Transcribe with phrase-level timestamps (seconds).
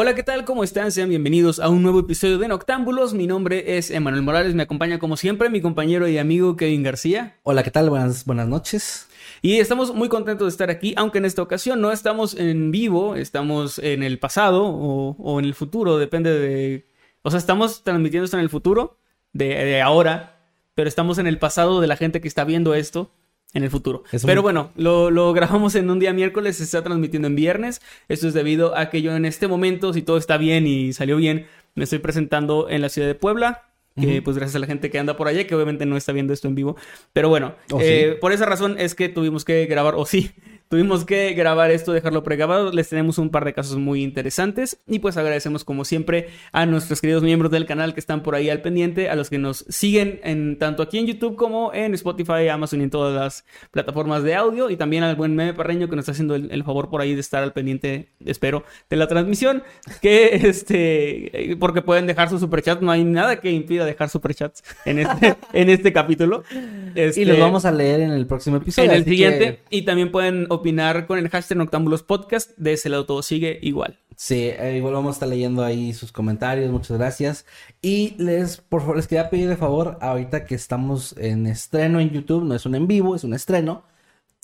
[0.00, 0.44] Hola, ¿qué tal?
[0.44, 0.92] ¿Cómo están?
[0.92, 3.14] Sean bienvenidos a un nuevo episodio de Noctámbulos.
[3.14, 7.36] Mi nombre es Emanuel Morales, me acompaña como siempre mi compañero y amigo Kevin García.
[7.42, 7.90] Hola, ¿qué tal?
[7.90, 9.08] Buenas, buenas noches.
[9.42, 13.16] Y estamos muy contentos de estar aquí, aunque en esta ocasión no estamos en vivo,
[13.16, 16.86] estamos en el pasado o, o en el futuro, depende de...
[17.22, 19.00] O sea, estamos transmitiendo esto en el futuro,
[19.32, 20.44] de, de ahora,
[20.76, 23.10] pero estamos en el pasado de la gente que está viendo esto
[23.54, 24.04] en el futuro.
[24.12, 27.80] Es Pero bueno, lo, lo grabamos en un día miércoles, se está transmitiendo en viernes.
[28.08, 31.16] Esto es debido a que yo en este momento, si todo está bien y salió
[31.16, 33.64] bien, me estoy presentando en la ciudad de Puebla.
[34.00, 36.32] Que pues gracias a la gente que anda por allá, que obviamente no está viendo
[36.32, 36.76] esto en vivo.
[37.12, 38.18] Pero bueno, Oh, eh, sí.
[38.20, 40.30] por esa razón es que tuvimos que grabar, o sí,
[40.68, 42.72] tuvimos que grabar esto, dejarlo pregrabado.
[42.72, 44.78] Les tenemos un par de casos muy interesantes.
[44.86, 48.50] Y pues agradecemos como siempre a nuestros queridos miembros del canal que están por ahí
[48.50, 52.48] al pendiente, a los que nos siguen en tanto aquí en YouTube como en Spotify,
[52.48, 54.70] Amazon y en todas las plataformas de audio.
[54.70, 57.14] Y también al buen Meme Parreño que nos está haciendo el, el favor por ahí
[57.14, 59.62] de estar al pendiente, espero, de la transmisión.
[60.02, 64.98] Que este, porque pueden dejar su superchat, no hay nada que impida dejar superchats en
[64.98, 66.42] este, en este capítulo.
[66.94, 68.90] Y Este, los vamos a leer en el próximo episodio.
[68.90, 69.60] en el siguiente.
[69.70, 72.50] que- Y también pueden opinar con el hashtag Noctámbulos Podcast.
[72.56, 73.98] De ese lado todo sigue igual.
[74.16, 77.46] Sí, eh, igual vamos a estar leyendo ahí sus comentarios, muchas gracias.
[77.80, 82.10] Y les, por favor, les quería pedir de favor, ahorita que estamos en estreno en
[82.10, 83.84] YouTube, no es un en vivo, es un estreno,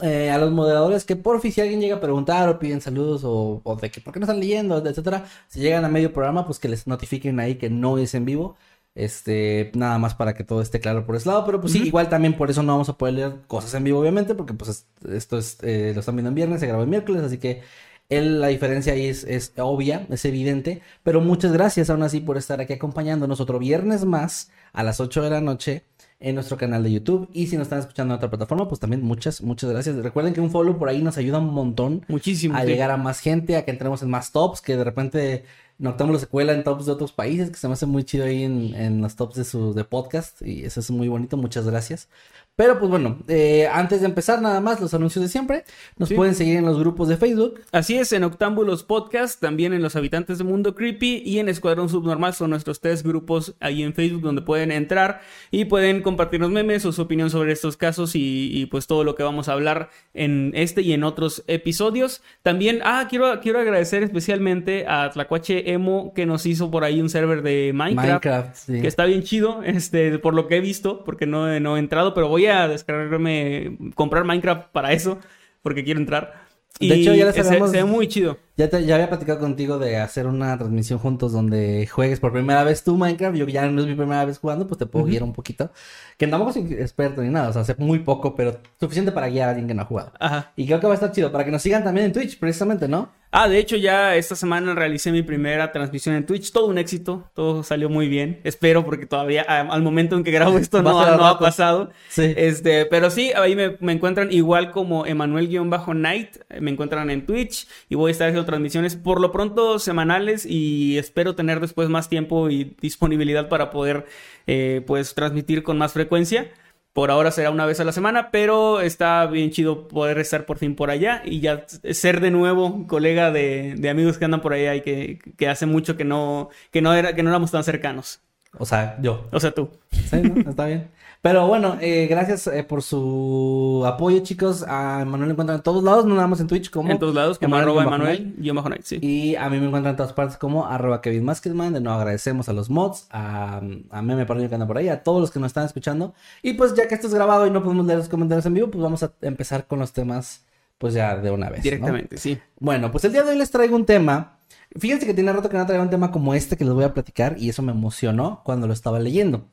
[0.03, 3.23] eh, a los moderadores que por fin si alguien llega a preguntar o piden saludos
[3.25, 6.47] o, o de que por qué no están leyendo, etcétera, si llegan a medio programa,
[6.47, 8.57] pues que les notifiquen ahí que no es en vivo.
[8.95, 12.09] Este, nada más para que todo esté claro por ese lado, pero pues sí, igual
[12.09, 14.87] también por eso no vamos a poder leer cosas en vivo, obviamente, porque pues es-
[15.13, 17.63] esto es, eh, lo están viendo en viernes, se graba el miércoles, así que
[18.09, 22.37] el- la diferencia ahí es, es obvia, es evidente, pero muchas gracias aún así por
[22.37, 25.83] estar aquí acompañándonos otro viernes más a las 8 de la noche
[26.21, 27.29] en nuestro canal de YouTube.
[27.33, 29.97] Y si nos están escuchando en otra plataforma, pues también muchas, muchas gracias.
[29.97, 32.57] Recuerden que un follow por ahí nos ayuda un montón Muchísimo.
[32.57, 32.69] a sí.
[32.69, 35.45] llegar a más gente, a que entremos en más tops, que de repente
[35.79, 38.45] Noctámbulo se cuela en tops de otros países, que se me hace muy chido ahí
[38.45, 42.09] en, en los tops de su de podcast, y eso es muy bonito, muchas gracias.
[42.57, 45.65] Pero pues bueno, eh, antes de empezar nada más los anuncios de siempre,
[45.97, 46.15] nos Sí.
[46.15, 49.97] pueden seguir en los grupos de Facebook, Así es, en Octámbulos Podcast, también en Los
[49.97, 54.23] Habitantes de Mundo Creepy y en Escuadrón Subnormal son nuestros tres grupos ahí en Facebook
[54.23, 55.21] donde pueden entrar
[55.51, 59.17] y pueden compartirnos memes o su opinión sobre estos casos y, y, pues todo lo
[59.17, 62.23] que vamos a hablar en este y en otros episodios.
[62.43, 67.11] También, ah, quiero, quiero agradecer especialmente a Tlacuache Emo que nos hizo por ahí un
[67.11, 68.07] server de Minecraft.
[68.25, 68.81] Minecraft, sí.
[68.81, 72.15] Que está bien chido, este, por lo que he visto, porque no, no he entrado,
[72.15, 75.19] pero voy a descargarme, comprar Minecraft para eso,
[75.63, 76.45] porque quiero entrar.
[76.79, 78.39] Y De hecho, ya les se- habíamos- se ve muy chido.
[78.57, 82.63] Ya, te- ya había platicado contigo de hacer una transmisión juntos donde juegues por primera
[82.63, 83.37] vez tú Minecraft.
[83.37, 85.11] Yo ya no es mi primera vez jugando, pues te puedo Ujú.
[85.11, 85.73] guiar un poquito.
[86.17, 89.49] Que tampoco soy experto ni nada, o sea, sé muy poco, pero suficiente para guiar
[89.49, 90.13] a alguien que no ha jugado.
[90.21, 90.53] Ajá.
[90.55, 92.87] Y creo que va a estar chido para que nos sigan también en Twitch, precisamente,
[92.87, 93.11] ¿no?
[93.37, 96.53] Ah, de hecho, ya esta semana realicé mi primera transmisión en Twitch.
[96.53, 98.41] Todo un éxito, todo salió muy bien.
[98.45, 101.91] Espero, porque todavía al momento en que grabo esto no, al no ha pasado.
[102.09, 102.33] Sí.
[102.37, 106.37] Este, pero sí, ahí me, me encuentran igual como Emanuel-Night.
[106.61, 111.35] Me encuentran en Twitch y voy a estar transmisiones por lo pronto semanales y espero
[111.35, 114.07] tener después más tiempo y disponibilidad para poder
[114.47, 116.51] eh, pues transmitir con más frecuencia.
[116.93, 120.59] Por ahora será una vez a la semana, pero está bien chido poder estar por
[120.59, 124.53] fin por allá y ya ser de nuevo colega de, de amigos que andan por
[124.53, 127.65] allá y que, que hace mucho que no, que no era, que no éramos tan
[127.65, 128.24] cercanos.
[128.59, 129.27] O sea, yo.
[129.33, 129.71] O sea, tú.
[129.91, 130.51] Sí, ¿no?
[130.51, 130.91] Está bien.
[131.25, 134.63] Pero bueno, eh, gracias eh, por su apoyo, chicos.
[134.69, 136.91] A Manuel lo encuentran en todos lados, no nada más en Twitch como...
[136.91, 138.99] En todos lados, como arroba Emanuel, guion bajo Night, sí.
[139.01, 141.73] Y a mí me encuentran en todas partes como arroba Kevin Maskedman.
[141.73, 145.03] De nuevo agradecemos a los mods, a, a Meme Parrillo que anda por ahí, a
[145.03, 146.13] todos los que nos están escuchando.
[146.43, 148.71] Y pues ya que esto es grabado y no podemos leer los comentarios en vivo,
[148.71, 150.45] pues vamos a empezar con los temas
[150.77, 151.61] pues ya de una vez.
[151.61, 151.63] ¿no?
[151.63, 152.39] Directamente, sí.
[152.61, 154.41] Bueno, pues el día de hoy les traigo un tema.
[154.79, 156.95] Fíjense que tiene rato que no traigo un tema como este que les voy a
[156.95, 159.49] platicar y eso me emocionó cuando lo estaba leyendo.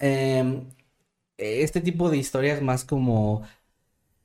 [0.00, 0.64] Eh,
[1.38, 3.42] este tipo de historias más como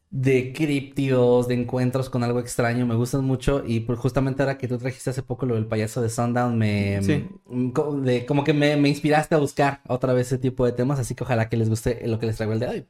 [0.09, 4.67] de críptidos, de encuentros con algo extraño, me gustan mucho y pues justamente ahora que
[4.67, 7.01] tú trajiste hace poco lo del payaso de Sundown, me...
[7.01, 7.23] Sí.
[7.45, 7.71] mm,
[8.03, 11.15] de- como que me, me inspiraste a buscar otra vez ese tipo de temas, así
[11.15, 12.87] que ojalá que les guste lo que les traigo el de hoy.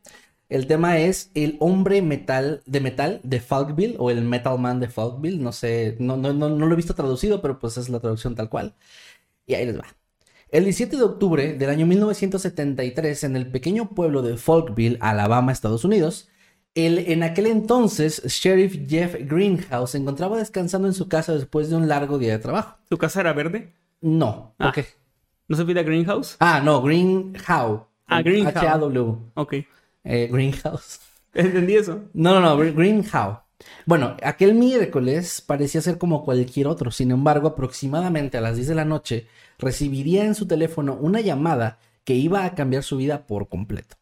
[0.50, 4.88] El tema es el hombre metal de metal de Falkville o el Metal Man de
[4.88, 5.40] Falkville.
[5.42, 8.34] No sé, no, no, no, no lo he visto traducido, pero pues es la traducción
[8.36, 8.74] tal cual.
[9.46, 9.86] Y ahí les va.
[10.50, 15.84] El 17 de octubre del año 1973, en el pequeño pueblo de Falkville, Alabama, Estados
[15.84, 16.30] Unidos,
[16.76, 21.76] el en aquel entonces sheriff Jeff Greenhouse se encontraba descansando en su casa después de
[21.76, 22.78] un largo día de trabajo.
[22.88, 23.74] ¿Tu casa era verde?
[24.00, 24.72] No, ¿por Ah.
[24.74, 24.86] qué?
[25.50, 26.38] ¿No se pide Greenhouse?
[26.40, 27.82] Ah, no, Greenhouse.
[28.06, 28.56] Ah, Greenhouse.
[28.56, 29.18] H-A-W.
[29.34, 29.54] Ok.
[30.07, 31.00] Eh, Greenhouse.
[31.33, 32.06] Entendí eso.
[32.13, 33.39] No, no, no, Gre- Greenhouse.
[33.86, 36.92] Bueno, aquel miércoles parecía ser como cualquier otro.
[36.92, 39.27] Sin embargo, aproximadamente a las 10 de la noche,
[39.59, 43.95] recibiría en su teléfono una llamada que iba a cambiar su vida por completo.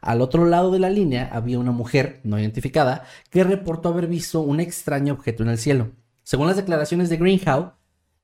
[0.00, 4.40] Al otro lado de la línea había una mujer no identificada que reportó haber visto
[4.40, 5.90] un extraño objeto en el cielo.
[6.22, 7.72] Según las declaraciones de Greenhouse,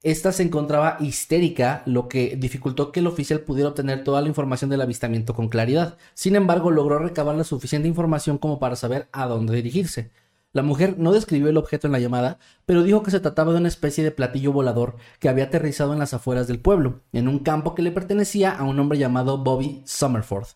[0.02, 4.70] esta se encontraba histérica, lo que dificultó que el oficial pudiera obtener toda la información
[4.70, 5.98] del avistamiento con claridad.
[6.14, 10.12] Sin embargo, logró recabar la suficiente información como para saber a dónde dirigirse.
[10.52, 13.58] La mujer no describió el objeto en la llamada, pero dijo que se trataba de
[13.58, 17.40] una especie de platillo volador que había aterrizado en las afueras del pueblo, en un
[17.40, 20.46] campo que le pertenecía a un hombre llamado Bobby Summerford.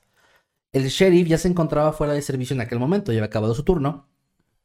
[0.72, 3.64] El sheriff ya se encontraba fuera de servicio en aquel momento, ya había acabado su
[3.64, 4.09] turno,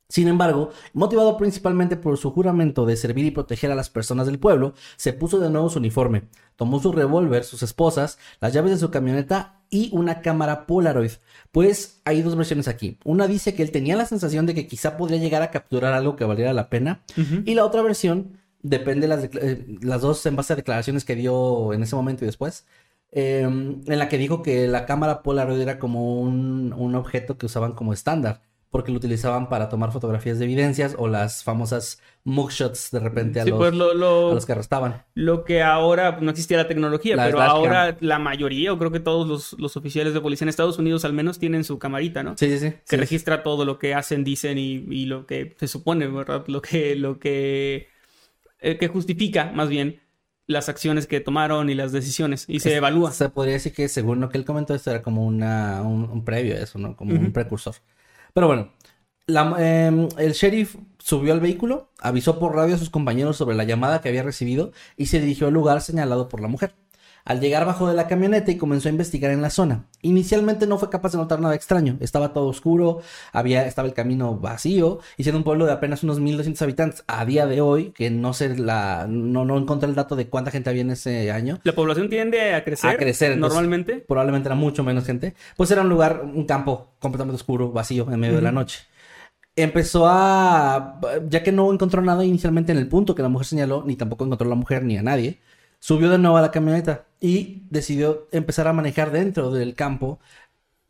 [0.07, 4.39] sin embargo, motivado principalmente por su juramento de servir y proteger a las personas del
[4.39, 6.23] pueblo, se puso de nuevo su uniforme,
[6.55, 11.11] tomó su revólver, sus esposas, las llaves de su camioneta y una cámara Polaroid.
[11.51, 12.99] Pues hay dos versiones aquí.
[13.03, 16.15] Una dice que él tenía la sensación de que quizá podría llegar a capturar algo
[16.15, 17.01] que valiera la pena.
[17.45, 21.03] Y la otra versión, depende de las, decla- eh, las dos en base a declaraciones
[21.05, 22.65] que dio en ese momento y después.
[23.11, 27.45] eh, en la que dijo que la cámara Polaroid era como un, un objeto que
[27.45, 28.41] usaban como estándar
[28.75, 33.45] porque lo utilizaban para tomar fotografías de evidencias o las famosas mugshots de repente a,
[33.45, 35.05] Sí, los, pues lo, lo- a los que arrestaban.
[35.15, 38.99] lo que ahora no existía la tecnología, La pero ahora la mayoría, o creo que
[38.99, 42.37] todos los, los oficiales de policía en Estados Unidos al menos tienen su camarita, ¿no?
[42.37, 42.75] Sí, sí, sí.
[42.87, 46.45] que Sí, registra todo lo que hacen, dicen y, y lo que se supone, ¿verdad?
[46.47, 47.89] Lo que, lo que,
[48.59, 50.01] eh, que justifica más bien
[50.47, 53.17] las acciones que tomaron y las decisiones y se Es- evalúa.
[53.17, 56.25] Se podría decir que según lo que él comentó, esto era como una, un, un
[56.25, 56.95] previo a eso, ¿no?
[56.95, 57.75] Como un precursor.
[58.35, 58.73] Pero bueno,
[59.27, 59.55] la-
[59.87, 64.01] em, el sheriff subió al vehículo, avisó por radio a sus compañeros sobre la llamada
[64.01, 66.75] que había recibido y se dirigió al lugar señalado por la mujer.
[67.25, 69.85] Al llegar bajo de la camioneta y comenzó a investigar en la zona.
[70.03, 71.97] Inicialmente no fue capaz de notar nada extraño.
[71.99, 73.01] Estaba todo oscuro,
[73.33, 77.25] había, estaba el camino vacío y siendo un pueblo de apenas unos 1200 habitantes a
[77.25, 80.69] día de hoy, que no sé la, no, no encontré el dato de cuánta gente
[80.69, 81.59] había en ese año.
[81.63, 83.95] La población tiende a crecer, A crecer, entonces- normalmente.
[84.07, 88.19] probablemente era mucho menos gente, pues era un lugar, un campo completamente oscuro, vacío, en
[88.19, 88.81] medio de la noche.
[89.55, 90.99] Empezó a,
[91.29, 94.25] ya que no encontró nada inicialmente en el punto que la mujer señaló, ni tampoco
[94.25, 95.39] encontró a la mujer ni a nadie,
[95.87, 100.19] subió de nuevo a la camioneta y decidió empezar a manejar dentro del campo,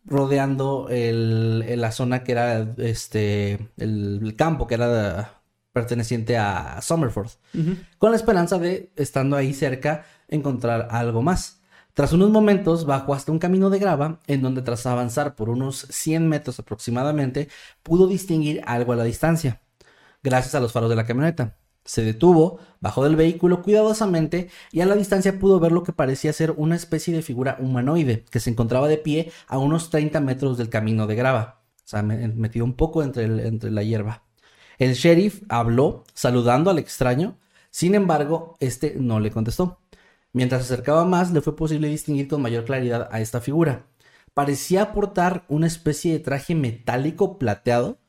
[0.06, 5.42] rodeando el, el- la zona que era este, el, el campo que era
[5.74, 7.76] perteneciente a Summerford Ujú.
[7.98, 11.60] con la esperanza de, estando ahí cerca, encontrar algo más.
[11.94, 15.88] Tras unos momentos, bajó hasta un camino de grava, en donde tras avanzar por unos
[15.90, 17.50] 100 metros aproximadamente,
[17.84, 19.60] pudo distinguir algo a la distancia,
[20.24, 21.56] gracias a los faros de la camioneta.
[21.86, 26.34] Se detuvo, bajó del vehículo cuidadosamente y a la distancia pudo ver lo que parecía
[26.34, 30.58] ser una especie de figura humanoide que se encontraba de pie a unos 30 metros
[30.58, 34.24] del camino de grava, o sea, me- metido un poco entre, entre la hierba.
[34.80, 37.38] El sheriff habló, saludando al extraño,
[37.70, 39.80] sin embargo, este no le contestó.
[40.34, 43.86] Mientras se acercaba más, le fue posible distinguir con mayor claridad a esta figura.
[44.34, 48.00] Parecía portar una especie de traje metálico plateado,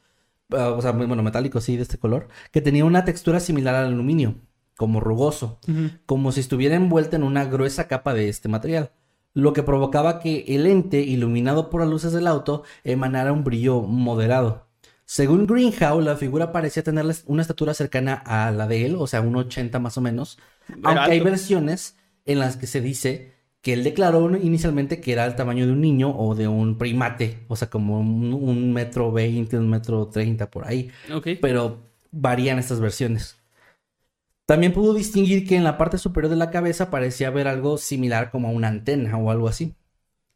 [0.52, 3.74] ah, o sea, muy- bueno, metálico sí, de este color, que tenía una textura similar
[3.74, 4.36] al aluminio,
[4.76, 5.58] como rugoso,
[6.06, 8.92] como si estuviera envuelta en una gruesa capa de este material,
[9.32, 13.82] lo que provocaba que el ente, iluminado por las luces del auto, emanara un brillo
[13.82, 14.66] moderado.
[15.04, 19.20] Según Greenhouse, la figura parecía tener una estatura cercana a la de él, o sea,
[19.20, 20.38] un 80 más o menos,
[20.82, 23.35] aunque hay versiones en las que se dice
[23.66, 27.40] que él declaró inicialmente que era el tamaño de un niño o de un primate,
[27.48, 30.88] o sea, como un, un metro veinte, un metro treinta por ahí.
[31.42, 31.80] Pero
[32.12, 33.40] varían estas versiones.
[34.44, 38.30] También pudo distinguir que en la parte superior de la cabeza parecía haber algo similar
[38.30, 39.74] como una antena o algo así.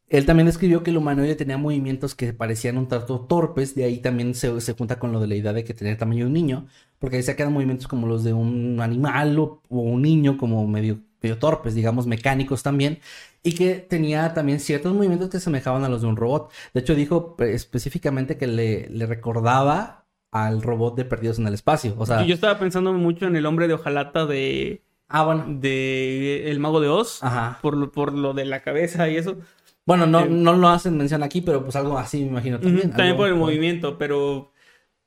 [0.09, 3.99] Él también describió que el humanoide tenía movimientos que parecían un tanto torpes, de ahí
[3.99, 6.27] también se, se junta con lo de la idea de que tenía el tamaño de
[6.27, 6.67] un niño,
[6.99, 10.67] porque decía que eran movimientos como los de un animal o, o un niño, como
[10.67, 12.99] medio, medio torpes, digamos, mecánicos también,
[13.43, 16.51] y que tenía también ciertos movimientos que semejaban a los de un robot.
[16.73, 21.93] De hecho, dijo específicamente que le, le recordaba al robot de Perdidos en el Espacio.
[21.97, 25.45] O sea, yo estaba pensando mucho en el hombre de hojalata de, ah, bueno.
[25.47, 27.21] de El Mago de Oz.
[27.23, 27.59] Ajá.
[27.61, 29.37] Por, lo- por lo de la cabeza y eso.
[29.85, 32.89] Bueno, no, Eh, no lo hacen mención aquí, pero pues algo así me imagino también.
[32.91, 34.51] También algo por el movimiento, pero,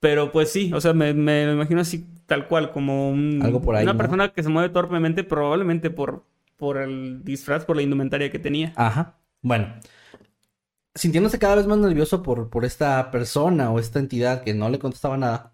[0.00, 3.76] pero pues sí, o sea, me, me imagino así tal cual, como un- Algo por
[3.76, 3.98] ahí, una ¿no?
[3.98, 6.24] persona que se mueve torpemente, probablemente por,
[6.56, 8.72] por el disfraz, por la indumentaria que tenía.
[8.76, 9.18] Ajá.
[9.42, 9.74] Bueno.
[10.94, 14.78] Sintiéndose cada vez más nervioso por, por esta persona o esta entidad que no le
[14.78, 15.52] contestaba nada,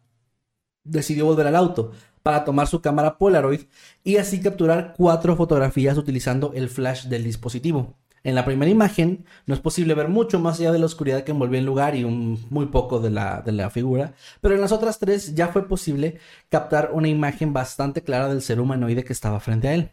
[0.85, 3.63] decidió volver al auto para tomar su cámara Polaroid
[4.05, 7.97] y así capturar cuatro fotografías utilizando el flash del dispositivo.
[8.23, 11.33] En la primera imagen no es posible ver mucho más allá de la oscuridad que
[11.33, 14.13] envolvía el lugar y un, muy poco de la, de la figura,
[14.43, 16.19] pero en las otras tres ya fue posible
[16.51, 19.91] captar una imagen bastante clara del ser humanoide que estaba frente a él.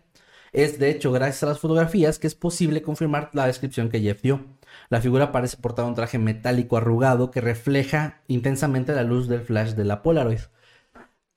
[0.51, 4.21] Es de hecho gracias a las fotografías que es posible confirmar la descripción que Jeff
[4.21, 4.45] dio.
[4.89, 9.71] La figura parece portar un traje metálico arrugado que refleja intensamente la luz del flash
[9.71, 10.39] de la Polaroid.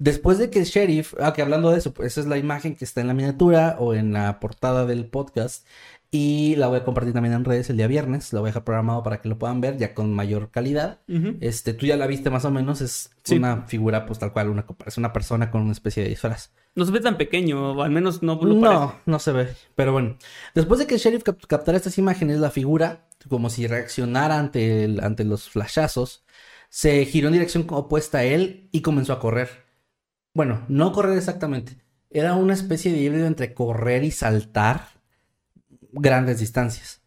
[0.01, 2.75] Después de que el sheriff, ah, que hablando de eso, pues esa es la imagen
[2.75, 5.65] que está en la miniatura o en la portada del podcast.
[6.11, 8.33] Y la voy a compartir también en redes el día viernes.
[8.33, 10.99] La voy a dejar programado para que lo puedan ver ya con mayor calidad.
[11.41, 12.81] Este, tú ya la viste más o menos.
[12.81, 13.37] Es Sí.
[13.37, 16.51] una figura, pues tal cual, una, es una persona con una especie de disfraz.
[16.75, 18.95] No se ve tan pequeño, o al menos no lo No, parece.
[19.07, 19.49] no se ve.
[19.77, 20.17] Pero bueno,
[20.55, 24.83] después de que el sheriff cap- captara estas imágenes, la figura, como si reaccionara ante,
[24.85, 26.25] el- ante los flashazos,
[26.71, 29.70] se giró en dirección opuesta a él y comenzó a correr.
[30.35, 31.77] Bueno, no correr exactamente.
[32.11, 34.89] Era una especie de híbrido entre correr y saltar
[35.93, 37.03] grandes distancias.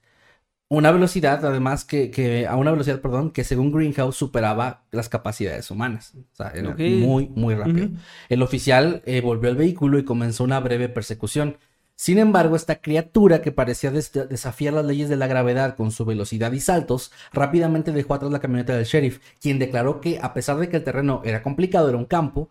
[0.70, 5.72] Una velocidad, además, que, que a una velocidad, perdón, que según Greenhouse superaba las capacidades
[5.72, 6.14] humanas.
[6.16, 7.92] O sea, era muy, muy rápido.
[8.30, 11.58] El oficial eh, volvió al vehículo y comenzó una breve persecución.
[11.96, 16.06] Sin embargo, esta criatura que parecía des- desafiar las leyes de la gravedad con su
[16.06, 20.58] velocidad y saltos, rápidamente dejó atrás la camioneta del sheriff, quien declaró que a pesar
[20.58, 22.50] de que el terreno era complicado, era un campo,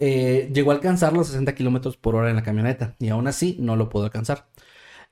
[0.00, 3.56] eh, llegó a alcanzar los 60 kilómetros por hora en la camioneta y aún así
[3.60, 4.48] no lo pudo alcanzar.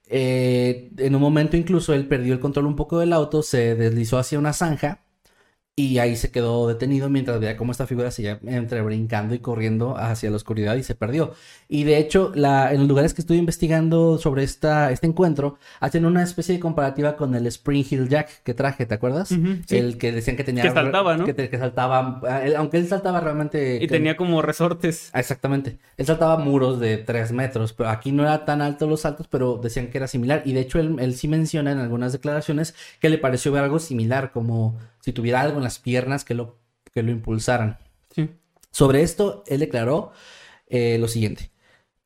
[0.09, 4.19] Eh, en un momento incluso él perdió el control un poco del auto, se deslizó
[4.19, 5.05] hacia una zanja
[5.81, 9.97] y ahí se quedó detenido mientras veía cómo esta figura seguía entre brincando y corriendo
[9.97, 11.35] hacia la oscuridad y se perdió.
[11.69, 16.05] Y de hecho, la, en los lugares que estuve investigando sobre esta, este encuentro, hacen
[16.05, 19.29] una especie de comparativa con el Spring Hill Jack que traje, ¿te acuerdas?
[19.29, 19.63] Sí.
[19.77, 20.65] El que decían que tenía...
[20.65, 21.25] Que saltaba, ¿no?
[21.25, 23.77] Que, te- que saltaba, ah, él- aunque él saltaba realmente...
[23.77, 25.11] Y que- tenía como resortes.
[25.13, 25.79] Ah, Exactamente.
[25.97, 29.61] Él saltaba muros de 3 metros, pero aquí no era tan alto los saltos, pero
[29.63, 30.43] decían que era similar.
[30.45, 33.79] Y de hecho él, él sí menciona en algunas declaraciones que le pareció ver algo
[33.79, 36.59] similar, como si tuviera algo en las piernas que lo,
[36.93, 37.79] que lo impulsaran.
[38.15, 38.31] Sí.
[38.71, 40.13] Sobre esto, él declaró
[40.67, 41.51] eh, lo siguiente.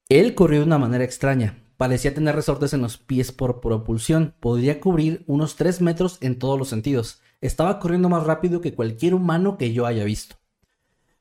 [0.09, 1.59] Él corrió de una manera extraña.
[1.77, 4.35] Parecía tener resortes en los pies por propulsión.
[4.41, 7.21] Podría cubrir unos 3 metros en todos los sentidos.
[7.41, 10.37] Estaba corriendo más rápido que cualquier humano que yo haya visto.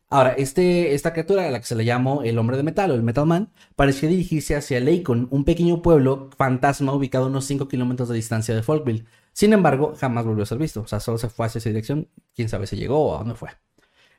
[0.09, 2.95] Ahora, este, esta criatura a la que se le llamó el hombre de metal o
[2.95, 7.69] el Metal Man, parecía dirigirse hacia Lacon, un pequeño pueblo fantasma ubicado a unos 5
[7.69, 9.05] kilómetros de distancia de Folkville.
[9.33, 10.81] Sin embargo, jamás volvió a ser visto.
[10.81, 12.07] O sea, solo se fue hacia esa dirección.
[12.35, 13.49] Quién sabe si llegó o a dónde fue.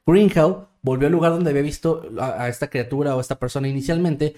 [0.06, 3.68] Greenhow volvió al lugar donde había visto a, a esta criatura o a esta persona
[3.68, 4.34] inicialmente.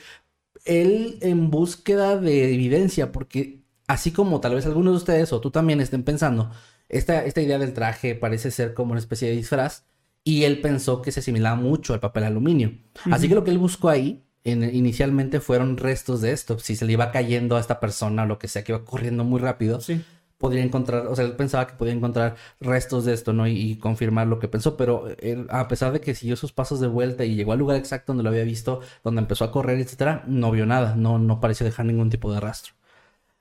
[0.64, 5.50] Él en búsqueda de evidencia, porque así como tal vez algunos de ustedes o tú
[5.50, 6.50] también estén pensando,
[6.88, 9.84] esta, esta idea del traje parece ser como una especie de disfraz
[10.22, 12.72] y él pensó que se asimilaba mucho al papel aluminio.
[13.10, 16.58] Así que lo que él buscó ahí en- inicialmente fueron restos de esto.
[16.58, 19.24] Si se le iba cayendo a esta persona o lo que sea, que iba corriendo
[19.24, 20.02] muy rápido, Sí.
[20.44, 23.46] Podría encontrar, o sea, él pensaba que podía encontrar restos de esto, ¿no?
[23.48, 26.80] Y, y confirmar lo que pensó, pero él, a pesar de que siguió sus pasos
[26.80, 29.78] de vuelta y llegó al lugar exacto donde lo había visto, donde empezó a correr,
[29.80, 32.74] etcétera, no vio nada, no, no pareció dejar ningún tipo de rastro.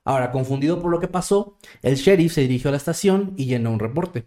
[0.04, 3.70] Ahora, confundido por lo que pasó, el sheriff se dirigió a la estación y llenó
[3.70, 4.26] un reporte.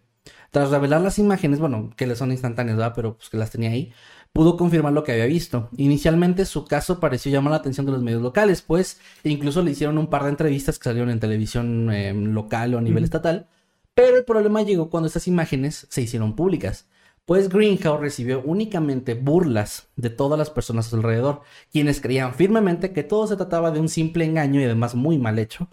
[0.52, 2.94] Tras revelar las imágenes, bueno, que le son instantáneas, ¿verdad?
[2.96, 3.94] Pero pues que las tenía ahí,
[4.38, 5.68] pudo confirmar lo que había visto.
[5.78, 9.98] Inicialmente su caso pareció llamar la atención de los medios locales, pues incluso le hicieron
[9.98, 13.48] un par de entrevistas que salieron en televisión eh, local o a nivel estatal,
[13.96, 16.88] pero el problema llegó cuando estas imágenes se hicieron públicas.
[17.26, 21.42] Pues Greenhouse recibió únicamente burlas de todas las personas a su alrededor,
[21.72, 25.40] quienes creían firmemente que todo se trataba de un simple engaño y además muy mal
[25.40, 25.68] hecho.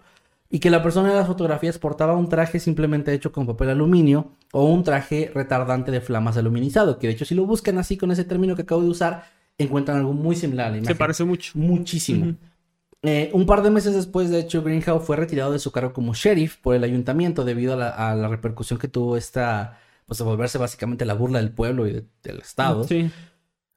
[0.49, 4.31] Y que la persona de las fotografías portaba un traje simplemente hecho con papel aluminio
[4.51, 8.11] o un traje retardante de flamas aluminizado, que de hecho si lo buscan así con
[8.11, 9.25] ese término que acabo de usar,
[9.57, 10.95] encuentran algo muy similar a la imagen.
[10.95, 11.51] Se parece mucho.
[11.55, 12.35] Muchísimo.
[13.01, 16.13] Eh, un par de meses después, de hecho, Greenhow fue retirado de su cargo como
[16.13, 20.25] sheriff por el ayuntamiento debido a la, a la repercusión que tuvo esta, pues de
[20.25, 22.83] volverse básicamente la burla del pueblo y de- del estado.
[22.85, 23.11] Sí.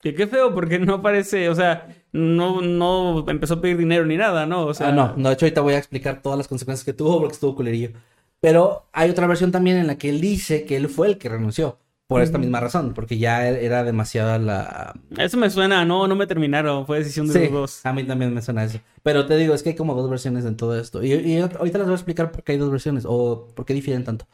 [0.00, 4.17] Que qué feo, porque no parece, o sea, no, no empezó a pedir dinero ni
[4.17, 4.67] nada, ¿no?
[4.67, 6.93] O sea, ah, no, no, de hecho ahorita voy a explicar todas las consecuencias que
[6.93, 7.90] tuvo porque estuvo culerillo.
[8.40, 11.28] Pero hay otra versión también en la que él dice que él fue el que
[11.28, 14.95] renunció por esta misma razón, porque ya era demasiada la...
[15.19, 17.81] Eso me suena, no, no me terminaron, fue decisión de Sí, los dos.
[17.85, 18.78] a mí también me suena eso.
[19.02, 21.02] Pero te digo, es que hay como dos versiones en todo esto.
[21.02, 23.75] Y, y ahorita les voy a explicar por qué hay dos versiones o por qué
[23.75, 24.26] difieren tanto.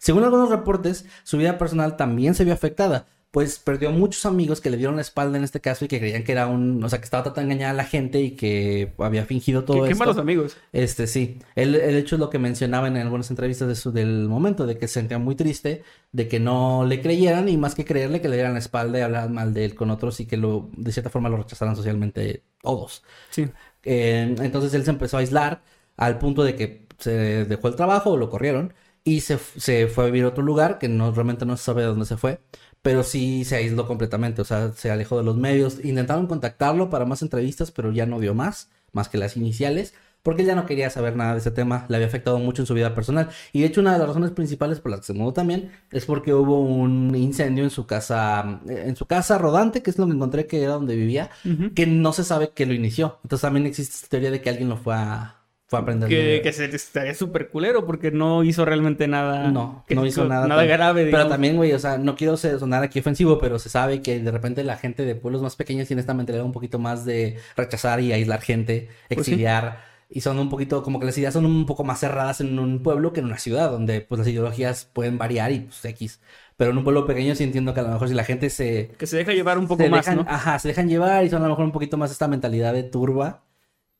[0.00, 4.70] Según algunos reportes, su vida personal también se vio afectada, pues perdió muchos amigos que
[4.70, 6.82] le dieron la espalda en este caso y que creían que era un...
[6.82, 9.82] O sea, que estaba tratando de engañar a la gente y que había fingido todo
[9.82, 10.04] Qué, qué esto.
[10.04, 10.56] malos amigos.
[10.72, 11.38] Este, sí.
[11.54, 14.78] Él, el hecho es lo que mencionaba en algunas entrevistas de su, del momento, de
[14.78, 18.28] que se sentía muy triste, de que no le creyeran y más que creerle, que
[18.28, 20.90] le dieran la espalda y hablaran mal de él con otros y que lo, de
[20.90, 23.04] cierta forma lo rechazaran socialmente todos.
[23.30, 23.48] Sí.
[23.84, 25.62] Eh, entonces él se empezó a aislar
[25.96, 30.04] al punto de que se dejó el trabajo o lo corrieron y se, se fue
[30.04, 32.40] a vivir a otro lugar que no realmente no se sabe de dónde se fue,
[32.82, 35.84] pero sí se aisló completamente, o sea, se alejó de los medios.
[35.84, 40.42] Intentaron contactarlo para más entrevistas, pero ya no dio más, más que las iniciales, porque
[40.42, 42.74] él ya no quería saber nada de ese tema, le había afectado mucho en su
[42.74, 43.30] vida personal.
[43.52, 46.04] Y de hecho una de las razones principales por las que se mudó también es
[46.06, 50.06] porque hubo un incendio en su casa, eh, en su casa rodante, que es lo
[50.06, 51.30] que encontré que era donde vivía,
[51.74, 53.18] que no se sabe qué lo inició.
[53.24, 55.39] Entonces también existe esta teoría de que alguien lo fue a,
[55.70, 56.08] fue a prender.
[56.08, 59.48] Que, que se estaría súper culero porque no hizo realmente nada.
[59.52, 60.48] No, que- no hizo nada.
[60.48, 61.30] Nada tan- grave, Pero digamos.
[61.30, 64.64] también, güey, o sea, no quiero sonar aquí ofensivo, pero se sabe que de repente
[64.64, 68.12] la gente de pueblos más pequeños tiene esta mentalidad un poquito más de rechazar y
[68.12, 69.32] aislar gente, Pues sí.
[69.32, 69.88] exiliar.
[70.12, 72.82] Y son un poquito, como que las ideas son un poco más cerradas en un
[72.82, 76.20] pueblo que en una ciudad, donde pues las ideologías pueden variar y pues X.
[76.56, 78.90] Pero en un pueblo pequeño sí entiendo que a lo mejor si la gente se,
[78.98, 80.26] Que se deja llevar un poco más, dejan, ¿no?
[80.28, 82.82] Ajá, se dejan llevar y son a lo mejor un poquito más esta mentalidad de
[82.82, 83.44] turba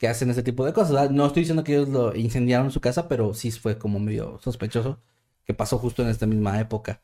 [0.00, 0.92] que hacen ese tipo de cosas.
[0.92, 1.10] ¿verdad?
[1.10, 4.40] No estoy diciendo que ellos lo incendiaron en su casa, pero sí fue como medio
[4.42, 4.98] sospechoso
[5.44, 7.02] que pasó justo en esta misma época.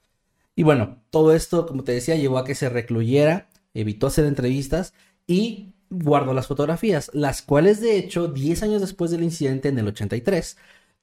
[0.56, 4.94] Y bueno, todo esto, como te decía, llevó a que se recluyera, evitó hacer entrevistas
[5.26, 9.88] y guardó las fotografías, las cuales de hecho, 10 años después del incidente en el
[9.88, 10.56] 83,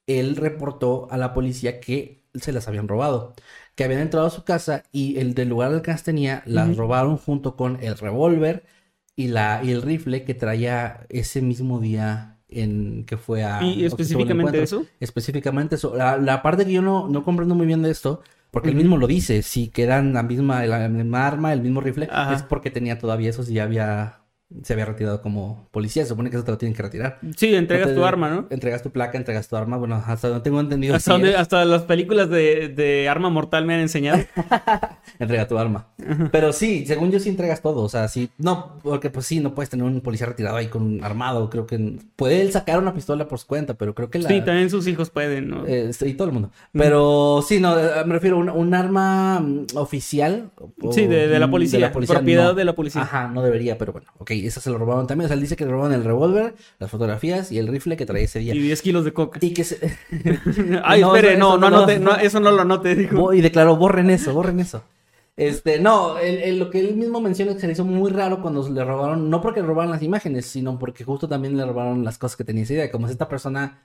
[0.07, 3.35] él reportó a la policía que se las habían robado,
[3.75, 6.75] que habían entrado a su casa y el del lugar al que las tenía las
[6.75, 8.65] robaron junto con el revólver
[9.15, 13.63] y, la, y el rifle que traía ese mismo día en que fue a...
[13.63, 14.85] Y específicamente eso.
[14.99, 15.95] Específicamente eso.
[15.95, 18.21] La, la parte que yo no, no comprendo muy bien de esto,
[18.51, 21.81] porque él mismo lo dice, si que eran la misma, la misma arma, el mismo
[21.81, 22.35] rifle, Ajá.
[22.35, 24.19] es porque tenía todavía esos y ya había,
[24.61, 26.03] se había retirado como policía.
[26.03, 27.19] Se supone que eso te lo tienen que retirar.
[27.35, 28.47] Sí, entregas tu arma, ¿no?
[28.49, 29.77] Entregas tu placa, entregas tu arma.
[29.77, 30.95] Bueno, hasta donde tengo entendido.
[30.95, 34.23] Hasta, donde, las películas de, de Arma Mortal me han enseñado.
[35.19, 35.87] entrega tu arma.
[36.31, 37.81] Pero sí, según yo sí entregas todo.
[37.81, 38.29] O sea, sí.
[38.37, 41.49] No, porque pues sí, no puedes tener un policía retirado ahí con un armado.
[41.49, 44.29] Creo que puede él sacar una pistola por su cuenta, pero creo que la.
[44.29, 45.63] Sí, también sus hijos pueden, ¿no?
[45.65, 46.51] Eh, y todo el mundo.
[46.71, 50.51] Pero sí, no, eh, me refiero a un, un arma mm, oficial.
[50.57, 53.01] o- Sí, de- de la mm, policía, propiedad de la policía.
[53.01, 55.25] Ajá, no debería, pero bueno, ok, esa se lo robaron también.
[55.25, 58.05] O sea, él dice que le robaron el revólver, las fotografías y el rifle que
[58.05, 58.53] traía ese día.
[58.55, 59.39] y 10 kilos de coca.
[59.41, 59.77] Y que se...
[60.83, 63.33] Ay, No, espere, no, no, no no, eso no lo anote, dijo.
[63.33, 64.83] Y declaró, borren eso, borren eso.
[65.35, 68.11] Este, no, el- el- lo que él mismo menciona es que se le hizo muy
[68.11, 71.65] raro cuando le robaron, no porque le robaron las imágenes, sino porque justo también le
[71.65, 72.91] robaron las cosas que tenía esa idea.
[72.91, 73.81] Como si esta persona,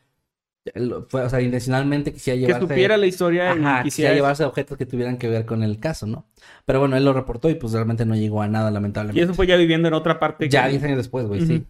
[1.08, 2.66] fue, o sea, intencionalmente quisiera Que llevarse...
[2.68, 6.06] supiera la historia Ajá, y quisiera llevarse objetos que tuvieran que ver con el caso,
[6.06, 6.26] ¿no?
[6.64, 9.22] Pero bueno, él lo reportó y pues realmente no llegó a nada, Y lamentablemente.
[9.22, 10.48] eso fue ya viviendo en otra parte.
[10.48, 11.64] Ya que- 10 años después, güey, sí.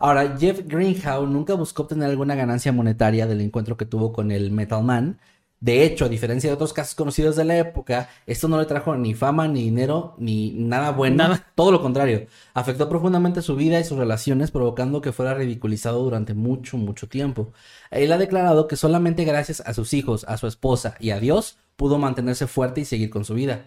[0.00, 4.50] Ahora, Jeff Greenhow nunca buscó obtener alguna ganancia monetaria del encuentro que tuvo con el
[4.52, 5.18] Metal Man.
[5.60, 8.94] De hecho, a diferencia de otros casos conocidos de la época, esto no le trajo
[8.96, 11.16] ni fama, ni dinero, ni nada bueno.
[11.16, 11.46] Nada.
[11.56, 12.26] Todo lo contrario.
[12.54, 17.52] Afectó profundamente su vida y sus relaciones, provocando que fuera ridiculizado durante mucho, mucho tiempo.
[17.90, 21.58] Él ha declarado que solamente gracias a sus hijos, a su esposa y a Dios
[21.74, 23.66] pudo mantenerse fuerte y seguir con su vida.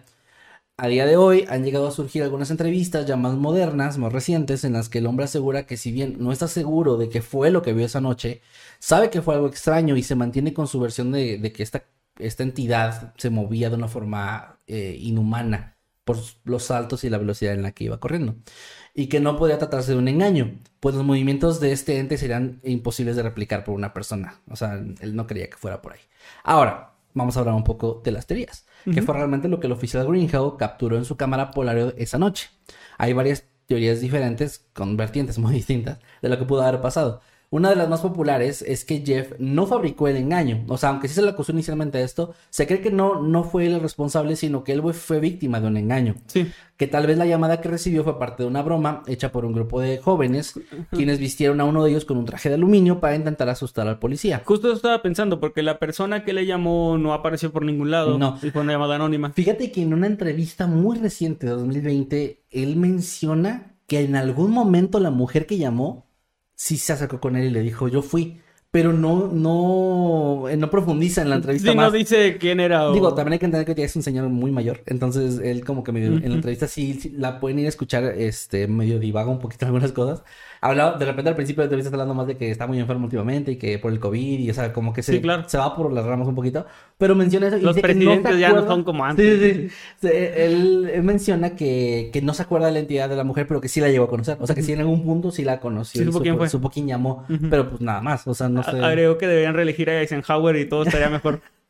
[0.82, 4.64] A día de hoy han llegado a surgir algunas entrevistas ya más modernas, más recientes,
[4.64, 7.52] en las que el hombre asegura que si bien no está seguro de qué fue
[7.52, 8.42] lo que vio esa noche,
[8.80, 11.84] sabe que fue algo extraño y se mantiene con su versión de, que esta,
[12.18, 17.54] esta entidad se movía de una forma eh, inhumana por los saltos y la velocidad
[17.54, 18.34] en la que iba corriendo.
[18.92, 22.60] Y que no podía tratarse de un engaño, pues los movimientos de este ente serían
[22.64, 24.40] imposibles de replicar por una persona.
[24.50, 26.00] O sea, él no creía que fuera por ahí.
[26.42, 29.72] Ahora, vamos a hablar un poco de las teorías, que fue realmente lo que el
[29.72, 32.50] oficial Greenhow capturó en su cámara Polaroid esa noche.
[32.98, 37.20] Hay varias teorías diferentes, con vertientes muy distintas, de lo que pudo haber pasado.
[37.52, 40.64] Una de las más populares es que Jeff no fabricó el engaño.
[40.68, 43.44] O sea, aunque sí se le acusó inicialmente de esto, se cree que no, no
[43.44, 46.14] fue él el responsable, sino que él fue víctima de un engaño.
[46.28, 46.50] Sí.
[46.78, 49.52] Que tal vez la llamada que recibió fue parte de una broma hecha por un
[49.52, 50.58] grupo de jóvenes,
[50.92, 53.98] quienes vistieron a uno de ellos con un traje de aluminio para intentar asustar al
[53.98, 54.40] policía.
[54.46, 58.16] Justo eso estaba pensando, porque la persona que le llamó no apareció por ningún lado.
[58.16, 58.38] No.
[58.42, 59.30] Y fue una llamada anónima.
[59.30, 65.00] Fíjate que en una entrevista muy reciente de 2020, él menciona que en algún momento
[65.00, 66.06] la mujer que llamó
[66.54, 68.40] sí se acercó con él y le dijo, yo fui.
[68.70, 71.92] Pero no, no, eh, no profundiza en la entrevista Sí, no más.
[71.92, 72.88] dice quién era.
[72.88, 74.82] o- Digo, también hay que entender que ya es un señor muy mayor.
[74.86, 78.04] Entonces, él como que medio, en la entrevista sí, sí la pueden ir a escuchar,
[78.16, 80.22] este, medio divaga un poquito algunas cosas.
[80.64, 82.78] Hablaba, de repente al principio de la entrevista está hablando más de que está muy
[82.78, 85.42] enfermo últimamente y que por el COVID y, o sea, como que se, Sí, claro.
[85.48, 86.64] se va por las ramas un poquito.
[86.98, 89.40] Pero menciona eso y Los dice no presidentes ya no son como antes.
[89.40, 89.68] Sí,
[90.00, 93.48] sí, Él, él menciona que, que no se acuerda de la entidad de la mujer,
[93.48, 94.36] pero que sí la llegó a conocer.
[94.40, 96.00] O sea, que sí en algún punto sí la conoció.
[96.00, 96.48] Sí supo quién fue.
[96.48, 98.24] Supo quién llamó, pero pues nada más.
[98.28, 98.78] O sea, no sé.
[98.78, 101.40] Agregó que deberían reelegir a Eisenhower y todo estaría mejor.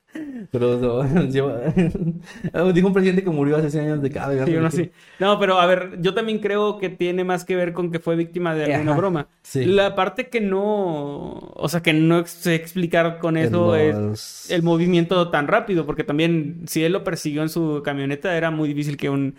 [0.50, 1.60] Pero no, lleva-
[2.74, 4.90] dijo un presidente que murió hace 100 años de cada Sí, uno así.
[5.18, 8.16] No, pero a ver, yo también creo que tiene más que ver con que fue
[8.16, 9.28] víctima de alguna Ajá, broma.
[9.42, 9.64] sí.
[9.64, 15.30] La parte que no, o sea, que no sé explicar con eso es el movimiento
[15.30, 19.08] tan rápido, porque también si él lo persiguió en su camioneta era muy difícil que
[19.08, 19.36] un,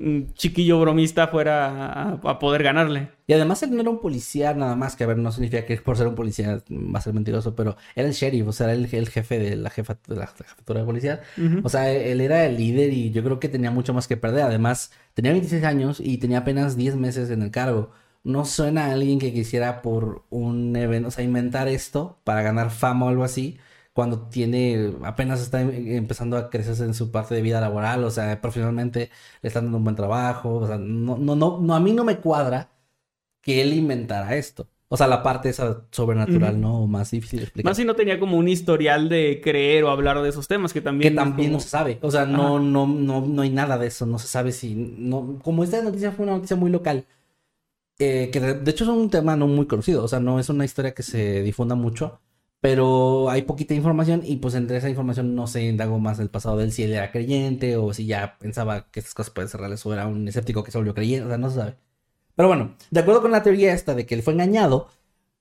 [0.00, 3.10] un chiquillo bromista fuera a, a poder ganarle.
[3.26, 5.76] Y además él no era un policía nada más, que a ver, no significa que
[5.78, 8.74] por ser un policía va a ser mentiroso, pero era el sheriff, o sea, era
[8.74, 11.22] el, el jefe de la, jefa, de la jefatura de policía.
[11.62, 14.42] O sea, él era el líder y yo creo que tenía mucho más que perder.
[14.42, 17.90] Además, tenía 26 años y tenía apenas 10 meses en el cargo.
[18.22, 22.70] No suena a alguien que quisiera por un evento, o sea, inventar esto para ganar
[22.70, 23.58] fama o algo así,
[23.94, 28.10] cuando tiene, apenas está em- empezando a crecerse en su parte de vida laboral, o
[28.10, 29.10] sea, profesionalmente
[29.42, 32.04] le están dando un buen trabajo, o sea, no, no, no, no, a mí no
[32.04, 32.70] me cuadra
[33.42, 34.68] que él inventara esto.
[34.88, 36.60] O sea, la parte esa sobrenatural.
[36.60, 36.86] ¿no?
[36.86, 37.70] Más difícil de explicar.
[37.70, 40.80] Más si no tenía como un historial de creer o hablar de esos temas, que
[40.82, 41.12] también...
[41.12, 41.98] que también como- no se sabe.
[42.02, 44.06] O sea, no, no, no, no hay nada de eso.
[44.06, 44.74] No se sabe si.
[44.74, 47.06] No, como esta noticia fue una noticia muy local.
[47.98, 50.04] eh, que de, de hecho es un tema no muy conocido.
[50.04, 52.20] O sea, no es una historia que se difunda mucho.
[52.64, 54.22] Pero hay poquita información.
[54.24, 56.72] Y pues entre esa información no se indagó más el pasado de él.
[56.72, 57.76] Si él era creyente.
[57.76, 59.84] O si ya pensaba que estas cosas pueden ser reales.
[59.84, 61.26] O era un escéptico que se volvió creyente.
[61.26, 61.76] O sea, no se sabe.
[62.36, 64.88] Pero bueno, de acuerdo con la teoría esta de que él fue engañado.